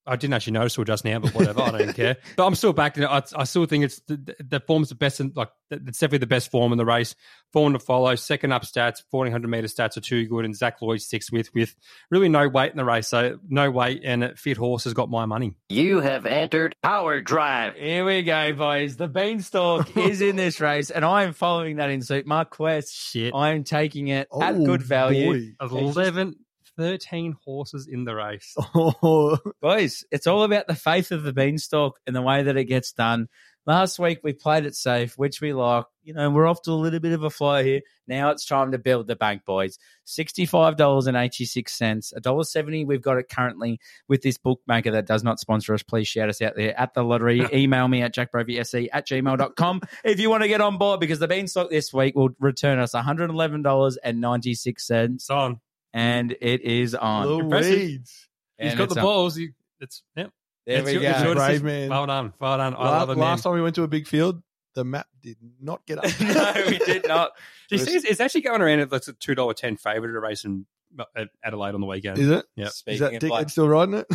[0.08, 2.18] I didn't actually notice till just now, but whatever, I don't care.
[2.36, 2.98] But I'm still back.
[2.98, 6.28] I, I still think it's the, the form's the best, in, like it's definitely the
[6.28, 7.14] best form in the race.
[7.54, 8.16] Form to follow.
[8.16, 11.76] Second up stats, 1400 meter stats are too good, and Zac Lloyd sticks with with
[12.10, 15.26] really no weight in the race, so no weight and fit horse has got my
[15.26, 15.56] money.
[15.70, 17.76] You have entered Power Drive.
[17.76, 18.96] Here we go, boys.
[18.98, 22.26] The beanstalk is in this race, and I am following that in suit.
[22.26, 25.54] Mark Quest, Shit, I am taking it at Oh, good value.
[25.60, 25.66] boy.
[25.94, 26.36] 11,
[26.80, 28.56] 13 horses in the race.
[29.02, 32.64] Oh, Boys, it's all about the faith of the beanstalk and the way that it
[32.66, 33.28] gets done.
[33.66, 35.84] Last week we played it safe, which we like.
[36.02, 37.82] You know, we're off to a little bit of a fly here.
[38.08, 39.78] Now it's time to build the bank, boys.
[40.06, 42.86] Sixty-five dollars and eighty-six cents, a dollar seventy.
[42.86, 45.84] We've got it currently with this bookmaker that does not sponsor us.
[45.84, 47.46] Please shout us out there at the lottery.
[47.54, 51.28] Email me at jackbrovyse at gmail.com if you want to get on board because the
[51.28, 55.60] beanstalk this week will return us $111.96 It's on.
[55.94, 57.42] And it is on.
[57.42, 57.72] Impressive.
[57.78, 58.28] Louise.
[58.58, 59.06] He's And got it's the on.
[59.06, 59.36] balls.
[59.36, 60.28] He, it's yeah.
[60.66, 61.08] There It's we your- go.
[61.24, 61.66] your Brave decision.
[61.66, 61.90] man.
[61.90, 62.34] Well done.
[62.40, 62.76] Well done.
[62.76, 63.20] I La- love it, man.
[63.26, 64.42] last time we went to a big field,
[64.76, 66.20] the map did not get up.
[66.22, 67.32] no, we did not.
[67.70, 70.20] Do you see it's, it's actually going around at a two dollar ten favourite to
[70.20, 70.66] race in
[71.16, 72.18] at Adelaide on the weekend.
[72.18, 72.46] Is it?
[72.56, 72.66] Yeah.
[72.66, 74.08] Is Speaking that of dickhead black, still riding it?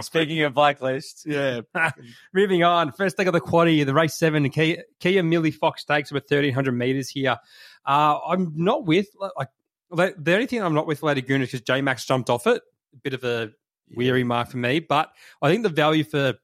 [0.04, 1.60] speaking of blacklists, yeah.
[2.32, 6.12] Moving on, first leg of the quaddy, the race seven, Kia, Kia Millie Fox Stakes
[6.12, 7.36] with thirteen hundred meters here.
[7.84, 9.48] Uh, I'm not with like
[9.96, 12.62] the only thing I'm not with Lady Goon is because J Max jumped off it.
[12.94, 13.50] A bit of a
[13.94, 16.34] weary mark for me, but I think the value for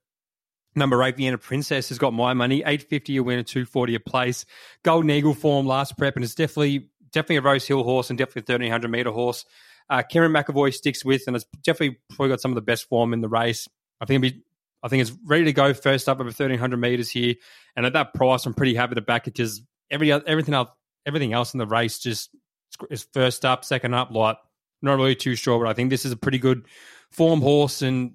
[0.75, 2.63] number eight Vienna Princess has got my money.
[2.65, 4.45] Eight fifty a win, two forty a place.
[4.83, 8.43] Golden Eagle form last prep, and it's definitely definitely a Rose Hill horse and definitely
[8.43, 9.45] a thirteen hundred meter horse.
[9.91, 13.13] Uh, Kerrin McEvoy sticks with, and it's definitely probably got some of the best form
[13.13, 13.67] in the race.
[14.01, 14.43] I think it'd be
[14.83, 17.35] I think it's ready to go first up over 1300 meters here.
[17.77, 20.69] And at that price, I'm pretty happy to back it because every, everything else,
[21.05, 22.31] everything else in the race just
[22.91, 24.39] is first up, second up, like
[24.83, 26.65] not really too sure, but I think this is a pretty good
[27.11, 28.13] form horse and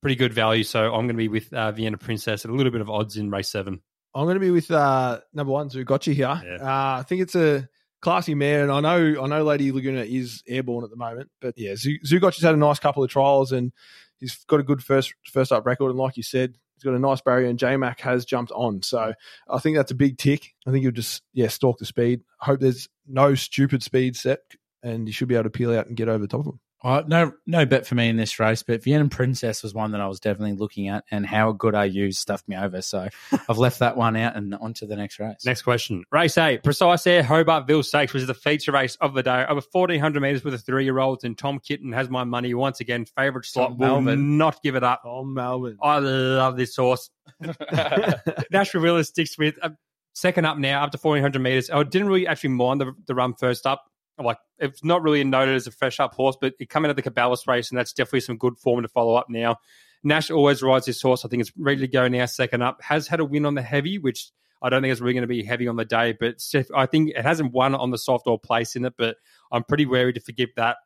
[0.00, 0.64] pretty good value.
[0.64, 3.16] So I'm going to be with uh, Vienna Princess at a little bit of odds
[3.16, 3.80] in race seven.
[4.14, 6.40] I'm going to be with uh, number one, Zougotcha here.
[6.44, 6.56] Yeah.
[6.60, 7.68] Uh, I think it's a
[8.00, 11.54] classy mare, and I know I know Lady Laguna is airborne at the moment, but
[11.56, 13.72] yeah, Zougotcha's had a nice couple of trials, and
[14.18, 17.00] he's got a good first first up record, and like you said, he's got a
[17.00, 19.12] nice barrier, and J Mac has jumped on, so
[19.48, 20.54] I think that's a big tick.
[20.66, 22.22] I think he'll just yeah stalk the speed.
[22.38, 24.40] Hope there's no stupid speed set,
[24.82, 26.60] and he should be able to peel out and get over the top of him.
[26.82, 30.00] Uh, no, no bet for me in this race, but Vienna Princess was one that
[30.00, 32.82] I was definitely looking at, and how good I use stuffed me over.
[32.82, 33.08] So
[33.48, 35.44] I've left that one out and on to the next race.
[35.44, 36.04] Next question.
[36.12, 39.44] Race eight, Precise Air Hobartville Stakes, which is the feature race of the day.
[39.48, 42.80] Over 1400 metres with a three year old, and Tom Kitten has my money once
[42.80, 43.04] again.
[43.04, 44.38] Favourite slot, Tom will Melbourne.
[44.38, 45.02] not give it up.
[45.04, 45.78] Oh, Melbourne.
[45.82, 47.10] I love this horse.
[47.40, 49.56] Nash Rawiller sticks with.
[49.60, 49.70] Uh,
[50.14, 51.70] Second up now, up to 1400 meters.
[51.70, 53.84] I didn't really actually mind the, the run first up.
[54.18, 57.02] Like, it's not really noted as a fresh up horse, but it coming out of
[57.02, 59.56] the Caballos race, and that's definitely some good form to follow up now.
[60.02, 61.24] Nash always rides his horse.
[61.24, 62.82] I think it's ready to go now, second up.
[62.82, 64.30] Has had a win on the heavy, which
[64.62, 66.36] I don't think it's really going to be heavy on the day, but
[66.74, 69.16] I think it hasn't won on the soft or place in it, but
[69.52, 70.76] I'm pretty wary to forgive that.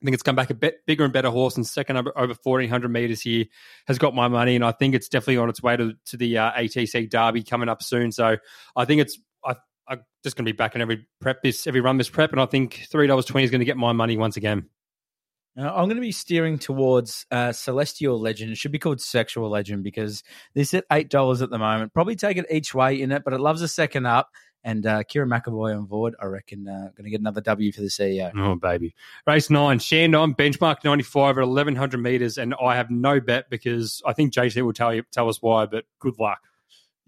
[0.00, 2.34] I think it's come back a bit bigger and better horse and second over, over
[2.40, 3.46] 1400 meters here
[3.88, 4.54] has got my money.
[4.54, 7.68] And I think it's definitely on its way to, to the uh, ATC Derby coming
[7.68, 8.12] up soon.
[8.12, 8.36] So
[8.76, 9.56] I think it's, I,
[9.88, 12.32] I'm just going to be back in every prep this, every run this prep.
[12.32, 14.68] And I think $3.20 is going to get my money once again.
[15.56, 18.52] I'm going to be steering towards uh, Celestial Legend.
[18.52, 20.22] It should be called Sexual Legend because
[20.54, 21.92] this at eight dollars at the moment.
[21.92, 24.30] Probably take it each way in it, but it loves a second up.
[24.64, 27.80] And uh, Kerrin McEvoy on board, I reckon, uh, going to get another W for
[27.80, 28.32] the CEO.
[28.36, 28.94] Oh, baby.
[29.26, 32.38] Race nine, Shandon, benchmark 95 at 1100 meters.
[32.38, 35.66] And I have no bet because I think JC will tell you tell us why,
[35.66, 36.40] but good luck.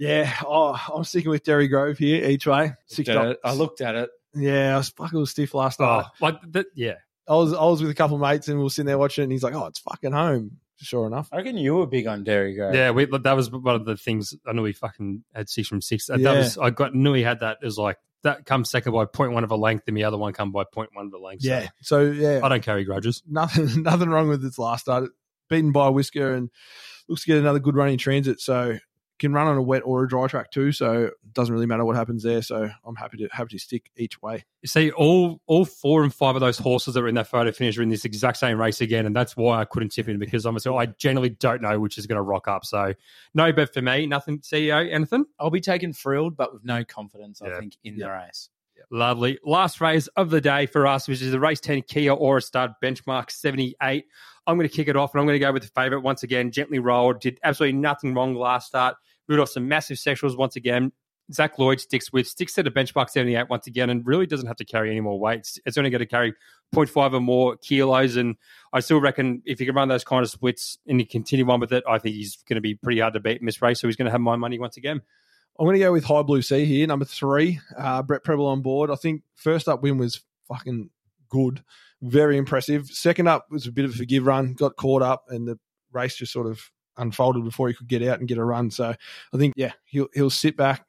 [0.00, 2.72] Yeah, oh, I'm sticking with Derry Grove here each way.
[2.86, 3.36] Six dollars.
[3.44, 4.10] I looked at it.
[4.34, 6.06] Yeah, I was fucking stiff last Oh, night.
[6.20, 6.94] like that, yeah.
[7.28, 9.22] I was I was with a couple of mates and we were sitting there watching
[9.22, 10.58] it and he's like, Oh, it's fucking home.
[10.78, 11.28] Sure enough.
[11.30, 12.74] I reckon you were big on Derry Grove.
[12.74, 15.82] Yeah, we, that was one of the things I knew he fucking had six from
[15.82, 16.06] six.
[16.06, 16.38] That Yeah.
[16.38, 19.50] was I got knew he had that as like that comes second by 0.1 of
[19.50, 21.42] a length, and the other one come by 0.1 of a length.
[21.42, 21.68] So Yeah.
[21.82, 23.22] So yeah, I don't carry grudges.
[23.28, 25.10] nothing nothing wrong with its last start.
[25.50, 26.48] Beaten by a whisker and
[27.08, 28.40] looks to get another good running transit.
[28.40, 28.78] So
[29.20, 30.72] can run on a wet or a dry track too.
[30.72, 32.42] So it doesn't really matter what happens there.
[32.42, 34.44] So I'm happy to happy to stick each way.
[34.62, 37.52] You see, all all four and five of those horses that were in that photo
[37.52, 40.18] finish are in this exact same race again, and that's why I couldn't tip in
[40.18, 42.64] because I'm so I generally don't know which is going to rock up.
[42.64, 42.94] So
[43.34, 44.06] no bet for me.
[44.06, 44.40] Nothing.
[44.40, 45.26] CEO, anything?
[45.38, 48.48] I'll be taking Frilled, but with no confidence, I think, in the race.
[48.90, 49.38] Lovely.
[49.44, 52.72] Last race of the day for us, which is the race 10 Kia Ora Stud
[52.82, 54.04] benchmark 78.
[54.46, 56.22] I'm going to kick it off and I'm going to go with the favorite once
[56.22, 56.50] again.
[56.50, 57.20] Gently rolled.
[57.20, 58.96] Did absolutely nothing wrong last start.
[59.38, 60.92] Off some massive sexuals once again.
[61.32, 64.56] Zac Lloyd sticks with, sticks to the benchmark 78 once again and really doesn't have
[64.56, 65.60] to carry any more weights.
[65.64, 66.34] It's only going to carry
[66.74, 68.16] 0.5 or more kilos.
[68.16, 68.36] And
[68.72, 71.60] I still reckon if you can run those kind of splits and you continue on
[71.60, 73.80] with it, I think he's going to be pretty hard to beat in this race.
[73.80, 75.00] So he's going to have my money once again.
[75.58, 77.60] I'm going to go with High Blue Sea here, number three.
[77.76, 78.90] Uh, Brett Prebble on board.
[78.90, 80.90] I think first up win was fucking
[81.28, 81.62] good,
[82.00, 82.86] very impressive.
[82.86, 85.58] Second up was a bit of a forgive run, got caught up, and the
[85.92, 86.70] race just sort of
[87.00, 88.70] unfolded before he could get out and get a run.
[88.70, 88.94] So
[89.32, 90.84] I think yeah, he'll he'll sit back,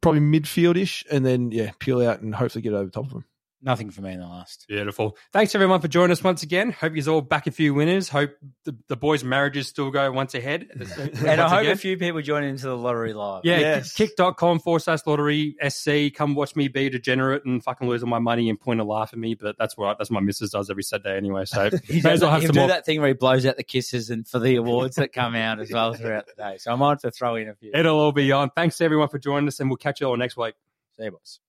[0.00, 3.24] probably midfieldish, and then yeah, peel out and hopefully get over top of him.
[3.62, 4.66] Nothing for me in the last.
[4.68, 5.16] Beautiful.
[5.32, 6.70] Thanks everyone for joining us once again.
[6.70, 8.08] Hope you're all back a few winners.
[8.10, 8.30] Hope
[8.64, 10.68] the, the boys' marriages still go once ahead.
[10.96, 13.42] Uh, and I hope a few people join into the lottery live.
[13.44, 13.92] Yeah, Yes.
[13.94, 16.14] kick.com forward slash lottery SC.
[16.14, 19.10] Come watch me be degenerate and fucking lose all my money and point a laugh
[19.12, 19.34] at me.
[19.34, 21.44] But that's what that's what my missus does every Saturday anyway.
[21.46, 22.68] So He may as does well have he'll some do more.
[22.68, 25.58] that thing where he blows out the kisses and for the awards that come out
[25.60, 26.56] as well throughout the day.
[26.58, 27.70] So I might have to throw in a few.
[27.74, 28.50] It'll all be on.
[28.50, 30.54] Thanks everyone for joining us, and we'll catch you all next week.
[30.98, 31.40] See you, boys.